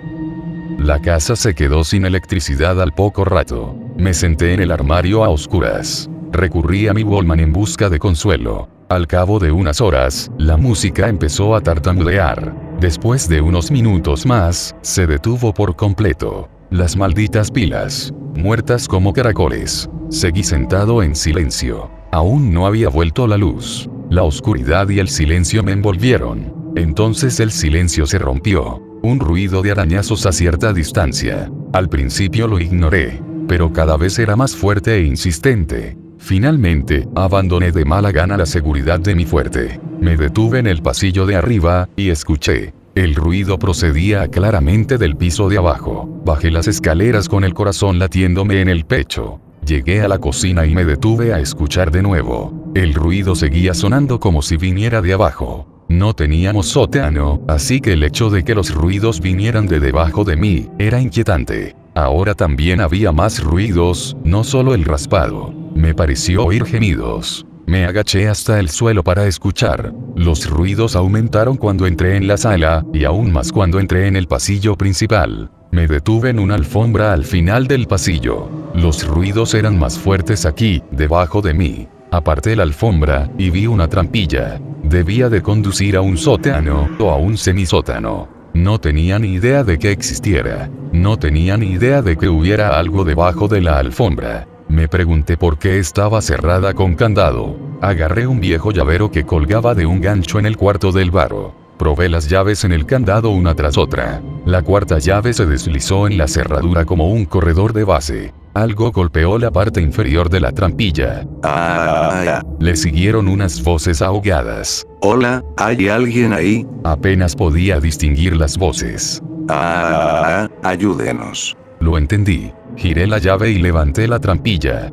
La 0.80 1.00
casa 1.00 1.36
se 1.36 1.54
quedó 1.54 1.84
sin 1.84 2.06
electricidad 2.06 2.82
al 2.82 2.92
poco 2.92 3.24
rato. 3.24 3.78
Me 3.98 4.16
senté 4.16 4.56
en 4.56 4.62
el 4.62 4.72
armario 4.72 5.24
a 5.24 5.30
oscuras. 5.30 6.10
Recurrí 6.36 6.90
a 6.90 6.94
mi 6.94 7.02
Wallman 7.02 7.40
en 7.40 7.54
busca 7.54 7.90
de 7.90 7.98
consuelo. 7.98 8.68
Al 8.90 9.08
cabo 9.08 9.40
de 9.40 9.54
unas 9.54 9.80
horas, 9.80 10.30
la 10.38 10.58
música 10.58 11.08
empezó 11.08 11.56
a 11.56 11.62
tartamudear. 11.62 12.54
Después 12.82 13.30
de 13.30 13.40
unos 13.40 13.72
minutos 13.72 14.26
más, 14.26 14.76
se 14.82 15.08
detuvo 15.08 15.54
por 15.54 15.78
completo. 15.78 16.50
Las 16.72 16.98
malditas 16.98 17.50
pilas. 17.50 18.14
Muertas 18.36 18.90
como 18.90 19.14
caracoles. 19.14 19.90
Seguí 20.10 20.44
sentado 20.44 21.02
en 21.04 21.16
silencio. 21.16 21.90
Aún 22.12 22.54
no 22.54 22.68
había 22.68 22.90
vuelto 22.90 23.28
la 23.28 23.38
luz. 23.38 23.90
La 24.10 24.24
oscuridad 24.24 24.90
y 24.90 25.00
el 25.00 25.08
silencio 25.08 25.64
me 25.64 25.72
envolvieron. 25.72 26.54
Entonces 26.76 27.40
el 27.40 27.52
silencio 27.52 28.06
se 28.06 28.20
rompió. 28.20 28.84
Un 29.04 29.22
ruido 29.22 29.62
de 29.62 29.72
arañazos 29.72 30.26
a 30.26 30.34
cierta 30.34 30.74
distancia. 30.74 31.50
Al 31.72 31.88
principio 31.88 32.50
lo 32.50 32.60
ignoré, 32.60 33.22
pero 33.48 33.72
cada 33.72 33.96
vez 33.96 34.20
era 34.20 34.36
más 34.36 34.54
fuerte 34.54 34.96
e 34.96 35.06
insistente. 35.06 35.98
Finalmente, 36.18 37.08
abandoné 37.16 37.72
de 37.72 37.86
mala 37.86 38.12
gana 38.12 38.38
la 38.38 38.46
seguridad 38.46 39.00
de 39.00 39.16
mi 39.16 39.26
fuerte. 39.26 39.80
Me 40.00 40.18
detuve 40.18 40.60
en 40.60 40.68
el 40.68 40.82
pasillo 40.82 41.26
de 41.26 41.36
arriba, 41.36 41.90
y 41.96 42.10
escuché. 42.10 42.74
El 42.96 43.14
ruido 43.16 43.60
procedía 43.60 44.28
claramente 44.30 44.98
del 44.98 45.18
piso 45.18 45.50
de 45.50 45.58
abajo. 45.58 46.08
Bajé 46.26 46.50
las 46.50 46.68
escaleras 46.68 47.28
con 47.28 47.44
el 47.44 47.54
corazón 47.54 48.00
latiéndome 48.00 48.62
en 48.62 48.70
el 48.70 48.86
pecho. 48.86 49.42
Llegué 49.66 50.02
a 50.02 50.08
la 50.08 50.20
cocina 50.20 50.66
y 50.66 50.74
me 50.74 50.86
detuve 50.86 51.34
a 51.34 51.40
escuchar 51.40 51.92
de 51.92 52.02
nuevo. 52.02 52.72
El 52.74 52.94
ruido 52.94 53.36
seguía 53.36 53.74
sonando 53.74 54.20
como 54.20 54.42
si 54.42 54.56
viniera 54.56 55.02
de 55.02 55.14
abajo. 55.14 55.84
No 55.90 56.14
teníamos 56.14 56.68
sótano, 56.68 57.42
así 57.48 57.82
que 57.82 57.94
el 57.94 58.04
hecho 58.04 58.30
de 58.30 58.44
que 58.44 58.56
los 58.56 58.74
ruidos 58.74 59.20
vinieran 59.20 59.68
de 59.68 59.80
debajo 59.80 60.24
de 60.24 60.38
mí, 60.38 60.70
era 60.80 61.02
inquietante. 61.02 61.76
Ahora 61.96 62.34
también 62.34 62.80
había 62.80 63.12
más 63.12 63.44
ruidos, 63.44 64.16
no 64.24 64.44
solo 64.44 64.74
el 64.74 64.86
raspado. 64.86 65.65
Me 65.86 65.94
pareció 65.94 66.46
oír 66.46 66.66
gemidos. 66.66 67.46
Me 67.68 67.86
agaché 67.86 68.28
hasta 68.28 68.60
el 68.60 68.70
suelo 68.70 69.04
para 69.04 69.28
escuchar. 69.28 69.94
Los 70.16 70.50
ruidos 70.50 70.96
aumentaron 70.96 71.58
cuando 71.58 71.86
entré 71.86 72.18
en 72.18 72.28
la 72.28 72.38
sala, 72.38 72.84
y 72.92 73.04
aún 73.04 73.32
más 73.32 73.52
cuando 73.52 73.80
entré 73.80 74.08
en 74.08 74.16
el 74.16 74.28
pasillo 74.28 74.76
principal. 74.76 75.52
Me 75.70 75.86
detuve 75.86 76.32
en 76.32 76.40
una 76.40 76.56
alfombra 76.56 77.14
al 77.14 77.24
final 77.24 77.68
del 77.68 77.86
pasillo. 77.86 78.50
Los 78.74 79.06
ruidos 79.06 79.54
eran 79.54 79.78
más 79.78 80.00
fuertes 80.00 80.48
aquí, 80.48 80.82
debajo 80.90 81.44
de 81.44 81.54
mí. 81.54 81.88
Aparté 82.10 82.56
la 82.56 82.64
alfombra, 82.64 83.30
y 83.38 83.52
vi 83.52 83.68
una 83.68 83.88
trampilla. 83.88 84.60
Debía 84.82 85.30
de 85.30 85.44
conducir 85.44 85.98
a 85.98 86.02
un 86.02 86.18
sótano, 86.18 86.90
o 86.98 87.12
a 87.12 87.18
un 87.18 87.38
semisótano. 87.38 88.28
No 88.56 88.80
tenía 88.80 89.20
ni 89.20 89.34
idea 89.34 89.64
de 89.64 89.78
que 89.78 89.92
existiera. 89.92 90.68
No 90.92 91.18
tenía 91.18 91.58
ni 91.58 91.68
idea 91.68 92.02
de 92.02 92.18
que 92.18 92.28
hubiera 92.28 92.80
algo 92.80 93.04
debajo 93.04 93.48
de 93.48 93.62
la 93.62 93.78
alfombra. 93.78 94.48
Me 94.68 94.88
pregunté 94.88 95.38
por 95.38 95.58
qué 95.60 95.80
estaba 95.80 96.22
cerrada 96.22 96.74
con 96.74 96.96
candado. 96.96 97.56
Agarré 97.82 98.26
un 98.28 98.40
viejo 98.40 98.72
llavero 98.72 99.12
que 99.12 99.26
colgaba 99.26 99.76
de 99.76 99.86
un 99.86 100.02
gancho 100.02 100.40
en 100.40 100.46
el 100.46 100.58
cuarto 100.58 100.92
del 100.92 101.12
barro. 101.12 101.54
Probé 101.78 102.10
las 102.10 102.30
llaves 102.30 102.64
en 102.64 102.72
el 102.72 102.86
candado 102.86 103.30
una 103.30 103.54
tras 103.54 103.78
otra. 103.78 104.22
La 104.46 104.62
cuarta 104.64 104.98
llave 104.98 105.34
se 105.34 105.46
deslizó 105.46 106.08
en 106.08 106.18
la 106.18 106.28
cerradura 106.28 106.86
como 106.86 107.10
un 107.10 107.26
corredor 107.26 107.74
de 107.74 107.84
base. 107.84 108.34
Algo 108.54 108.92
golpeó 108.94 109.38
la 109.38 109.52
parte 109.52 109.82
inferior 109.82 110.30
de 110.30 110.40
la 110.40 110.54
trampilla. 110.54 111.28
Ah, 111.44 112.42
Le 112.60 112.76
siguieron 112.78 113.28
unas 113.28 113.62
voces 113.62 114.02
ahogadas. 114.02 114.88
hola, 115.02 115.44
¿hay 115.58 115.90
alguien 115.90 116.32
ahí? 116.32 116.66
Apenas 116.86 117.36
podía 117.36 117.82
distinguir 117.82 118.36
las 118.38 118.58
voces. 118.58 119.22
Ah, 119.50 120.48
ayúdenos. 120.64 121.56
Lo 121.82 121.98
entendí. 121.98 122.52
Giré 122.78 123.08
la 123.08 123.20
llave 123.20 123.52
y 123.52 123.60
levanté 123.60 124.08
la 124.08 124.20
trampilla. 124.20 124.92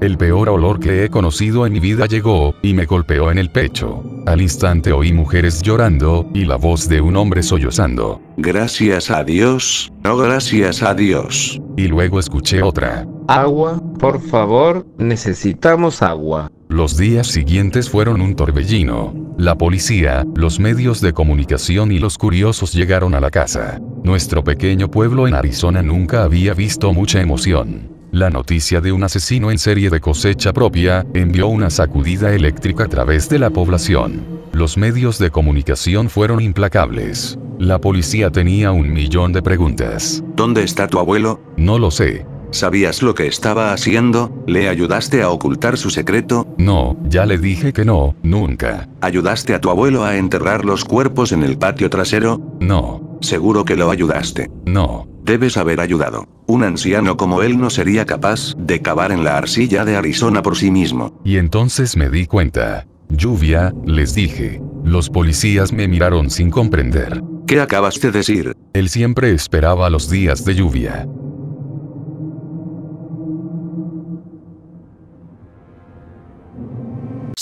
El 0.00 0.18
peor 0.18 0.48
olor 0.48 0.80
que 0.80 1.04
he 1.04 1.10
conocido 1.10 1.64
en 1.64 1.72
mi 1.72 1.78
vida 1.78 2.06
llegó, 2.06 2.56
y 2.60 2.74
me 2.74 2.86
golpeó 2.86 3.30
en 3.30 3.38
el 3.38 3.50
pecho. 3.50 4.02
Al 4.26 4.40
instante 4.40 4.92
oí 4.92 5.12
mujeres 5.12 5.62
llorando, 5.62 6.28
y 6.34 6.44
la 6.44 6.56
voz 6.56 6.88
de 6.88 7.00
un 7.00 7.16
hombre 7.16 7.44
sollozando. 7.44 8.20
Gracias 8.36 9.12
a 9.12 9.22
Dios, 9.22 9.92
no 10.02 10.16
gracias 10.16 10.82
a 10.82 10.94
Dios. 10.94 11.60
Y 11.76 11.86
luego 11.86 12.18
escuché 12.18 12.62
otra. 12.62 13.06
Agua, 13.28 13.80
por 14.00 14.20
favor, 14.20 14.84
necesitamos 14.98 16.02
agua. 16.02 16.50
Los 16.68 16.96
días 16.96 17.28
siguientes 17.28 17.88
fueron 17.88 18.20
un 18.20 18.34
torbellino. 18.34 19.14
La 19.38 19.56
policía, 19.56 20.26
los 20.34 20.60
medios 20.60 21.00
de 21.00 21.12
comunicación 21.12 21.90
y 21.90 21.98
los 21.98 22.18
curiosos 22.18 22.72
llegaron 22.72 23.14
a 23.14 23.20
la 23.20 23.30
casa. 23.30 23.80
Nuestro 24.04 24.44
pequeño 24.44 24.90
pueblo 24.90 25.26
en 25.26 25.34
Arizona 25.34 25.82
nunca 25.82 26.22
había 26.22 26.54
visto 26.54 26.92
mucha 26.92 27.20
emoción. 27.20 27.90
La 28.12 28.28
noticia 28.28 28.82
de 28.82 28.92
un 28.92 29.04
asesino 29.04 29.50
en 29.50 29.58
serie 29.58 29.88
de 29.88 30.00
cosecha 30.00 30.52
propia 30.52 31.06
envió 31.14 31.48
una 31.48 31.70
sacudida 31.70 32.34
eléctrica 32.34 32.84
a 32.84 32.88
través 32.88 33.30
de 33.30 33.38
la 33.38 33.48
población. 33.48 34.22
Los 34.52 34.76
medios 34.76 35.18
de 35.18 35.30
comunicación 35.30 36.10
fueron 36.10 36.42
implacables. 36.42 37.38
La 37.58 37.80
policía 37.80 38.30
tenía 38.30 38.70
un 38.70 38.92
millón 38.92 39.32
de 39.32 39.40
preguntas. 39.40 40.22
¿Dónde 40.36 40.62
está 40.62 40.88
tu 40.88 40.98
abuelo? 40.98 41.40
No 41.56 41.78
lo 41.78 41.90
sé. 41.90 42.26
¿Sabías 42.52 43.02
lo 43.02 43.14
que 43.14 43.26
estaba 43.26 43.72
haciendo? 43.72 44.44
¿Le 44.46 44.68
ayudaste 44.68 45.22
a 45.22 45.30
ocultar 45.30 45.76
su 45.78 45.90
secreto? 45.90 46.54
No, 46.58 46.96
ya 47.08 47.24
le 47.26 47.38
dije 47.38 47.72
que 47.72 47.84
no, 47.84 48.14
nunca. 48.22 48.88
¿Ayudaste 49.00 49.54
a 49.54 49.60
tu 49.60 49.70
abuelo 49.70 50.04
a 50.04 50.16
enterrar 50.16 50.64
los 50.64 50.84
cuerpos 50.84 51.32
en 51.32 51.42
el 51.42 51.56
patio 51.58 51.88
trasero? 51.90 52.40
No, 52.60 53.18
Seguro 53.22 53.64
que 53.64 53.76
lo 53.76 53.90
ayudaste. 53.90 54.50
no. 54.66 55.08
Debes 55.24 55.56
haber 55.56 55.78
ayudado. 55.78 56.26
Un 56.48 56.64
anciano 56.64 57.16
como 57.16 57.42
él 57.42 57.56
no 57.56 57.70
sería 57.70 58.04
capaz 58.06 58.56
de 58.58 58.82
cavar 58.82 59.12
en 59.12 59.22
la 59.22 59.38
arcilla 59.38 59.84
de 59.84 59.94
Arizona 59.94 60.42
por 60.42 60.56
sí 60.56 60.72
mismo. 60.72 61.20
Y 61.24 61.36
entonces 61.36 61.96
me 61.96 62.10
di 62.10 62.26
cuenta. 62.26 62.88
Lluvia, 63.08 63.72
les 63.86 64.16
dije. 64.16 64.60
Los 64.82 65.08
policías 65.10 65.72
me 65.72 65.86
miraron 65.86 66.28
sin 66.28 66.50
comprender. 66.50 67.22
¿Qué 67.46 67.60
acabas 67.60 68.00
de 68.00 68.10
decir? 68.10 68.56
Él 68.72 68.88
siempre 68.88 69.30
esperaba 69.30 69.88
los 69.90 70.10
días 70.10 70.44
de 70.44 70.56
lluvia. 70.56 71.06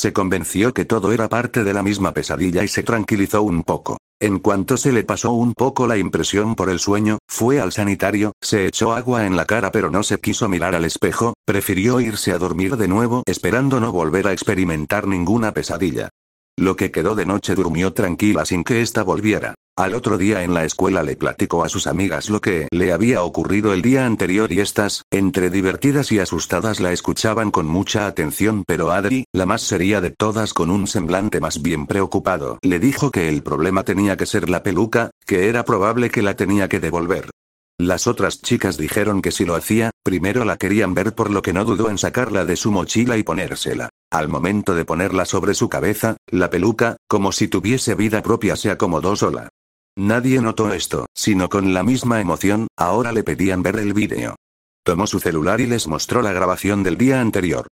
Se 0.00 0.14
convenció 0.14 0.72
que 0.72 0.86
todo 0.86 1.12
era 1.12 1.28
parte 1.28 1.62
de 1.62 1.74
la 1.74 1.82
misma 1.82 2.14
pesadilla 2.14 2.64
y 2.64 2.68
se 2.68 2.82
tranquilizó 2.82 3.42
un 3.42 3.64
poco. 3.64 3.98
En 4.18 4.38
cuanto 4.38 4.78
se 4.78 4.92
le 4.92 5.04
pasó 5.04 5.32
un 5.32 5.52
poco 5.52 5.86
la 5.86 5.98
impresión 5.98 6.54
por 6.54 6.70
el 6.70 6.78
sueño, 6.78 7.18
fue 7.28 7.60
al 7.60 7.70
sanitario, 7.70 8.32
se 8.40 8.66
echó 8.66 8.94
agua 8.94 9.26
en 9.26 9.36
la 9.36 9.44
cara 9.44 9.70
pero 9.70 9.90
no 9.90 10.02
se 10.02 10.18
quiso 10.18 10.48
mirar 10.48 10.74
al 10.74 10.86
espejo, 10.86 11.34
prefirió 11.44 12.00
irse 12.00 12.32
a 12.32 12.38
dormir 12.38 12.78
de 12.78 12.88
nuevo 12.88 13.24
esperando 13.26 13.78
no 13.78 13.92
volver 13.92 14.26
a 14.26 14.32
experimentar 14.32 15.06
ninguna 15.06 15.52
pesadilla. 15.52 16.08
Lo 16.56 16.76
que 16.76 16.90
quedó 16.90 17.14
de 17.14 17.26
noche 17.26 17.54
durmió 17.54 17.92
tranquila 17.92 18.46
sin 18.46 18.64
que 18.64 18.80
ésta 18.80 19.02
volviera. 19.02 19.54
Al 19.80 19.94
otro 19.94 20.18
día 20.18 20.42
en 20.42 20.52
la 20.52 20.66
escuela 20.66 21.02
le 21.02 21.16
platicó 21.16 21.64
a 21.64 21.70
sus 21.70 21.86
amigas 21.86 22.28
lo 22.28 22.42
que 22.42 22.68
le 22.70 22.92
había 22.92 23.22
ocurrido 23.22 23.72
el 23.72 23.80
día 23.80 24.04
anterior 24.04 24.52
y 24.52 24.60
estas, 24.60 25.04
entre 25.10 25.48
divertidas 25.48 26.12
y 26.12 26.18
asustadas, 26.18 26.80
la 26.80 26.92
escuchaban 26.92 27.50
con 27.50 27.64
mucha 27.64 28.06
atención, 28.06 28.64
pero 28.66 28.90
Adri, 28.90 29.24
la 29.32 29.46
más 29.46 29.62
seria 29.62 30.02
de 30.02 30.10
todas 30.10 30.52
con 30.52 30.70
un 30.70 30.86
semblante 30.86 31.40
más 31.40 31.62
bien 31.62 31.86
preocupado, 31.86 32.58
le 32.60 32.78
dijo 32.78 33.10
que 33.10 33.30
el 33.30 33.42
problema 33.42 33.82
tenía 33.82 34.18
que 34.18 34.26
ser 34.26 34.50
la 34.50 34.62
peluca, 34.62 35.12
que 35.24 35.48
era 35.48 35.64
probable 35.64 36.10
que 36.10 36.20
la 36.20 36.36
tenía 36.36 36.68
que 36.68 36.78
devolver. 36.78 37.30
Las 37.78 38.06
otras 38.06 38.42
chicas 38.42 38.76
dijeron 38.76 39.22
que 39.22 39.32
si 39.32 39.46
lo 39.46 39.54
hacía, 39.54 39.92
primero 40.02 40.44
la 40.44 40.58
querían 40.58 40.92
ver 40.92 41.14
por 41.14 41.30
lo 41.30 41.40
que 41.40 41.54
no 41.54 41.64
dudó 41.64 41.88
en 41.88 41.96
sacarla 41.96 42.44
de 42.44 42.56
su 42.56 42.70
mochila 42.70 43.16
y 43.16 43.22
ponérsela. 43.22 43.88
Al 44.12 44.28
momento 44.28 44.74
de 44.74 44.84
ponerla 44.84 45.24
sobre 45.24 45.54
su 45.54 45.70
cabeza, 45.70 46.18
la 46.26 46.50
peluca, 46.50 46.98
como 47.08 47.32
si 47.32 47.48
tuviese 47.48 47.94
vida 47.94 48.22
propia, 48.22 48.56
se 48.56 48.70
acomodó 48.70 49.16
sola. 49.16 49.48
Nadie 49.96 50.40
notó 50.40 50.72
esto, 50.72 51.06
sino 51.14 51.48
con 51.48 51.74
la 51.74 51.82
misma 51.82 52.20
emoción, 52.20 52.68
ahora 52.76 53.12
le 53.12 53.24
pedían 53.24 53.62
ver 53.62 53.76
el 53.76 53.92
vídeo. 53.92 54.36
Tomó 54.84 55.06
su 55.06 55.20
celular 55.20 55.60
y 55.60 55.66
les 55.66 55.88
mostró 55.88 56.22
la 56.22 56.32
grabación 56.32 56.82
del 56.82 56.96
día 56.96 57.20
anterior. 57.20 57.66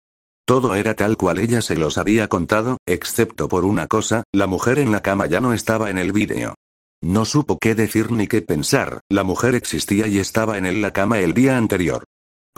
Todo 0.47 0.75
era 0.75 0.95
tal 0.95 1.17
cual 1.17 1.39
ella 1.39 1.63
se 1.63 1.77
los 1.77 1.99
había 1.99 2.29
contado, 2.29 2.79
excepto 2.87 3.49
por 3.49 3.65
una 3.65 3.87
cosa, 3.87 4.25
la 4.33 4.47
mujer 4.47 4.79
en 4.79 4.93
la 4.93 5.03
cama 5.03 5.27
ya 5.27 5.41
no 5.41 5.53
estaba 5.53 5.91
en 5.91 5.99
el 5.99 6.13
vídeo. 6.13 6.55
No 7.03 7.25
supo 7.25 7.59
qué 7.61 7.75
decir 7.75 8.11
ni 8.11 8.27
qué 8.27 8.43
pensar, 8.43 9.01
la 9.09 9.23
mujer 9.25 9.55
existía 9.55 10.09
y 10.09 10.19
estaba 10.19 10.59
en 10.59 10.67
él 10.67 10.83
la 10.83 10.93
cama 10.93 11.21
el 11.21 11.33
día 11.33 11.57
anterior. 11.57 12.05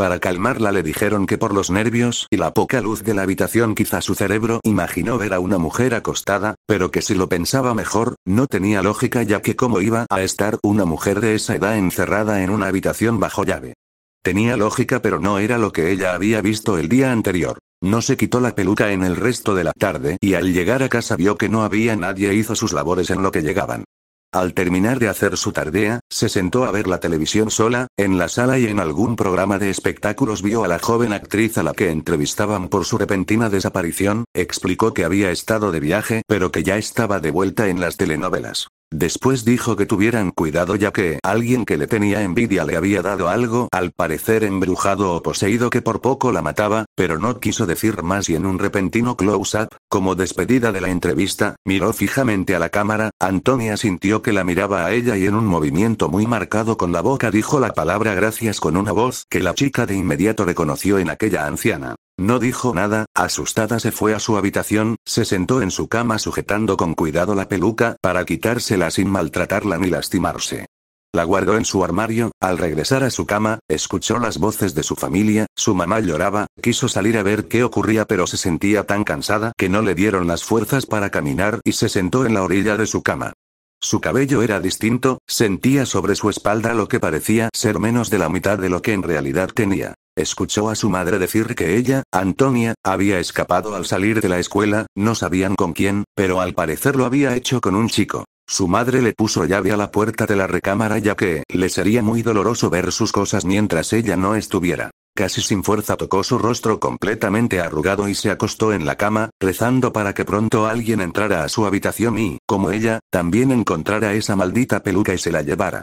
Para 0.00 0.18
calmarla 0.18 0.72
le 0.72 0.82
dijeron 0.82 1.26
que 1.26 1.36
por 1.36 1.52
los 1.52 1.70
nervios 1.70 2.26
y 2.30 2.38
la 2.38 2.52
poca 2.52 2.80
luz 2.80 3.02
de 3.02 3.12
la 3.12 3.20
habitación 3.20 3.74
quizá 3.74 4.00
su 4.00 4.14
cerebro 4.14 4.60
imaginó 4.62 5.18
ver 5.18 5.34
a 5.34 5.40
una 5.40 5.58
mujer 5.58 5.92
acostada, 5.94 6.54
pero 6.66 6.90
que 6.90 7.02
si 7.02 7.14
lo 7.14 7.28
pensaba 7.28 7.74
mejor, 7.74 8.14
no 8.24 8.46
tenía 8.46 8.82
lógica 8.82 9.22
ya 9.24 9.42
que 9.42 9.56
cómo 9.56 9.82
iba 9.82 10.06
a 10.08 10.22
estar 10.22 10.56
una 10.62 10.86
mujer 10.86 11.20
de 11.20 11.34
esa 11.34 11.54
edad 11.54 11.76
encerrada 11.76 12.42
en 12.42 12.48
una 12.48 12.68
habitación 12.68 13.20
bajo 13.20 13.44
llave. 13.44 13.74
Tenía 14.22 14.56
lógica 14.56 15.02
pero 15.02 15.20
no 15.20 15.38
era 15.38 15.58
lo 15.58 15.70
que 15.70 15.90
ella 15.92 16.14
había 16.14 16.40
visto 16.40 16.78
el 16.78 16.88
día 16.88 17.12
anterior. 17.12 17.58
No 17.82 18.00
se 18.00 18.16
quitó 18.16 18.40
la 18.40 18.54
peluca 18.54 18.92
en 18.92 19.04
el 19.04 19.16
resto 19.16 19.54
de 19.54 19.64
la 19.64 19.72
tarde 19.74 20.16
y 20.22 20.32
al 20.32 20.54
llegar 20.54 20.82
a 20.82 20.88
casa 20.88 21.14
vio 21.14 21.36
que 21.36 21.50
no 21.50 21.62
había 21.62 21.94
nadie 21.94 22.32
hizo 22.32 22.54
sus 22.54 22.72
labores 22.72 23.10
en 23.10 23.22
lo 23.22 23.32
que 23.32 23.42
llegaban. 23.42 23.84
Al 24.32 24.54
terminar 24.54 25.00
de 25.00 25.08
hacer 25.08 25.36
su 25.36 25.50
tardea, 25.50 26.00
se 26.08 26.28
sentó 26.28 26.64
a 26.64 26.70
ver 26.70 26.86
la 26.86 27.00
televisión 27.00 27.50
sola, 27.50 27.88
en 27.96 28.16
la 28.16 28.28
sala 28.28 28.60
y 28.60 28.66
en 28.66 28.78
algún 28.78 29.16
programa 29.16 29.58
de 29.58 29.70
espectáculos 29.70 30.42
vio 30.42 30.62
a 30.62 30.68
la 30.68 30.78
joven 30.78 31.12
actriz 31.12 31.58
a 31.58 31.64
la 31.64 31.72
que 31.72 31.90
entrevistaban 31.90 32.68
por 32.68 32.84
su 32.84 32.96
repentina 32.96 33.50
desaparición, 33.50 34.26
explicó 34.32 34.94
que 34.94 35.04
había 35.04 35.32
estado 35.32 35.72
de 35.72 35.80
viaje 35.80 36.22
pero 36.28 36.52
que 36.52 36.62
ya 36.62 36.76
estaba 36.76 37.18
de 37.18 37.32
vuelta 37.32 37.68
en 37.68 37.80
las 37.80 37.96
telenovelas. 37.96 38.68
Después 38.92 39.44
dijo 39.44 39.76
que 39.76 39.86
tuvieran 39.86 40.32
cuidado 40.32 40.74
ya 40.74 40.90
que 40.92 41.20
alguien 41.22 41.64
que 41.64 41.76
le 41.76 41.86
tenía 41.86 42.22
envidia 42.22 42.64
le 42.64 42.76
había 42.76 43.02
dado 43.02 43.28
algo, 43.28 43.68
al 43.70 43.92
parecer 43.92 44.42
embrujado 44.42 45.14
o 45.14 45.22
poseído 45.22 45.70
que 45.70 45.80
por 45.80 46.00
poco 46.00 46.32
la 46.32 46.42
mataba, 46.42 46.86
pero 46.96 47.16
no 47.16 47.38
quiso 47.38 47.66
decir 47.66 48.02
más 48.02 48.28
y 48.28 48.34
en 48.34 48.46
un 48.46 48.58
repentino 48.58 49.16
close-up, 49.16 49.68
como 49.88 50.16
despedida 50.16 50.72
de 50.72 50.80
la 50.80 50.90
entrevista, 50.90 51.54
miró 51.64 51.92
fijamente 51.92 52.56
a 52.56 52.58
la 52.58 52.70
cámara, 52.70 53.10
Antonia 53.20 53.76
sintió 53.76 54.22
que 54.22 54.32
la 54.32 54.42
miraba 54.42 54.84
a 54.84 54.92
ella 54.92 55.16
y 55.16 55.26
en 55.26 55.36
un 55.36 55.46
movimiento 55.46 56.08
muy 56.08 56.26
marcado 56.26 56.76
con 56.76 56.90
la 56.90 57.00
boca 57.00 57.30
dijo 57.30 57.60
la 57.60 57.72
palabra 57.72 58.14
gracias 58.14 58.58
con 58.58 58.76
una 58.76 58.90
voz 58.90 59.24
que 59.30 59.38
la 59.38 59.54
chica 59.54 59.86
de 59.86 59.94
inmediato 59.94 60.44
reconoció 60.44 60.98
en 60.98 61.10
aquella 61.10 61.46
anciana. 61.46 61.94
No 62.20 62.38
dijo 62.38 62.74
nada, 62.74 63.06
asustada 63.14 63.80
se 63.80 63.92
fue 63.92 64.14
a 64.14 64.18
su 64.18 64.36
habitación, 64.36 64.96
se 65.06 65.24
sentó 65.24 65.62
en 65.62 65.70
su 65.70 65.88
cama 65.88 66.18
sujetando 66.18 66.76
con 66.76 66.92
cuidado 66.92 67.34
la 67.34 67.48
peluca 67.48 67.96
para 68.02 68.26
quitársela 68.26 68.90
sin 68.90 69.08
maltratarla 69.08 69.78
ni 69.78 69.88
lastimarse. 69.88 70.66
La 71.14 71.24
guardó 71.24 71.56
en 71.56 71.64
su 71.64 71.82
armario, 71.82 72.30
al 72.38 72.58
regresar 72.58 73.04
a 73.04 73.10
su 73.10 73.24
cama, 73.24 73.60
escuchó 73.68 74.18
las 74.18 74.36
voces 74.36 74.74
de 74.74 74.82
su 74.82 74.96
familia, 74.96 75.46
su 75.56 75.74
mamá 75.74 76.00
lloraba, 76.00 76.46
quiso 76.60 76.88
salir 76.88 77.16
a 77.16 77.22
ver 77.22 77.48
qué 77.48 77.64
ocurría 77.64 78.04
pero 78.04 78.26
se 78.26 78.36
sentía 78.36 78.84
tan 78.84 79.02
cansada 79.02 79.52
que 79.56 79.70
no 79.70 79.80
le 79.80 79.94
dieron 79.94 80.26
las 80.26 80.44
fuerzas 80.44 80.84
para 80.84 81.08
caminar 81.08 81.60
y 81.64 81.72
se 81.72 81.88
sentó 81.88 82.26
en 82.26 82.34
la 82.34 82.42
orilla 82.42 82.76
de 82.76 82.86
su 82.86 83.02
cama. 83.02 83.32
Su 83.80 84.02
cabello 84.02 84.42
era 84.42 84.60
distinto, 84.60 85.20
sentía 85.26 85.86
sobre 85.86 86.16
su 86.16 86.28
espalda 86.28 86.74
lo 86.74 86.86
que 86.86 87.00
parecía 87.00 87.48
ser 87.54 87.78
menos 87.78 88.10
de 88.10 88.18
la 88.18 88.28
mitad 88.28 88.58
de 88.58 88.68
lo 88.68 88.82
que 88.82 88.92
en 88.92 89.02
realidad 89.02 89.48
tenía. 89.54 89.94
Escuchó 90.20 90.68
a 90.68 90.74
su 90.74 90.90
madre 90.90 91.18
decir 91.18 91.54
que 91.54 91.78
ella, 91.78 92.02
Antonia, 92.12 92.74
había 92.84 93.18
escapado 93.20 93.74
al 93.74 93.86
salir 93.86 94.20
de 94.20 94.28
la 94.28 94.38
escuela, 94.38 94.84
no 94.94 95.14
sabían 95.14 95.54
con 95.54 95.72
quién, 95.72 96.04
pero 96.14 96.42
al 96.42 96.52
parecer 96.52 96.94
lo 96.94 97.06
había 97.06 97.34
hecho 97.34 97.62
con 97.62 97.74
un 97.74 97.88
chico. 97.88 98.26
Su 98.46 98.68
madre 98.68 99.00
le 99.00 99.14
puso 99.14 99.46
llave 99.46 99.72
a 99.72 99.78
la 99.78 99.90
puerta 99.90 100.26
de 100.26 100.36
la 100.36 100.46
recámara 100.46 100.98
ya 100.98 101.14
que 101.16 101.44
le 101.48 101.70
sería 101.70 102.02
muy 102.02 102.20
doloroso 102.20 102.68
ver 102.68 102.92
sus 102.92 103.12
cosas 103.12 103.46
mientras 103.46 103.94
ella 103.94 104.14
no 104.14 104.34
estuviera. 104.34 104.90
Casi 105.16 105.40
sin 105.40 105.64
fuerza 105.64 105.96
tocó 105.96 106.22
su 106.22 106.36
rostro 106.36 106.78
completamente 106.80 107.58
arrugado 107.58 108.06
y 108.06 108.14
se 108.14 108.30
acostó 108.30 108.74
en 108.74 108.84
la 108.84 108.96
cama, 108.96 109.30
rezando 109.40 109.90
para 109.90 110.12
que 110.12 110.26
pronto 110.26 110.66
alguien 110.66 111.00
entrara 111.00 111.44
a 111.44 111.48
su 111.48 111.64
habitación 111.64 112.18
y, 112.18 112.38
como 112.46 112.72
ella, 112.72 113.00
también 113.10 113.52
encontrara 113.52 114.12
esa 114.12 114.36
maldita 114.36 114.82
peluca 114.82 115.14
y 115.14 115.18
se 115.18 115.32
la 115.32 115.40
llevara. 115.40 115.82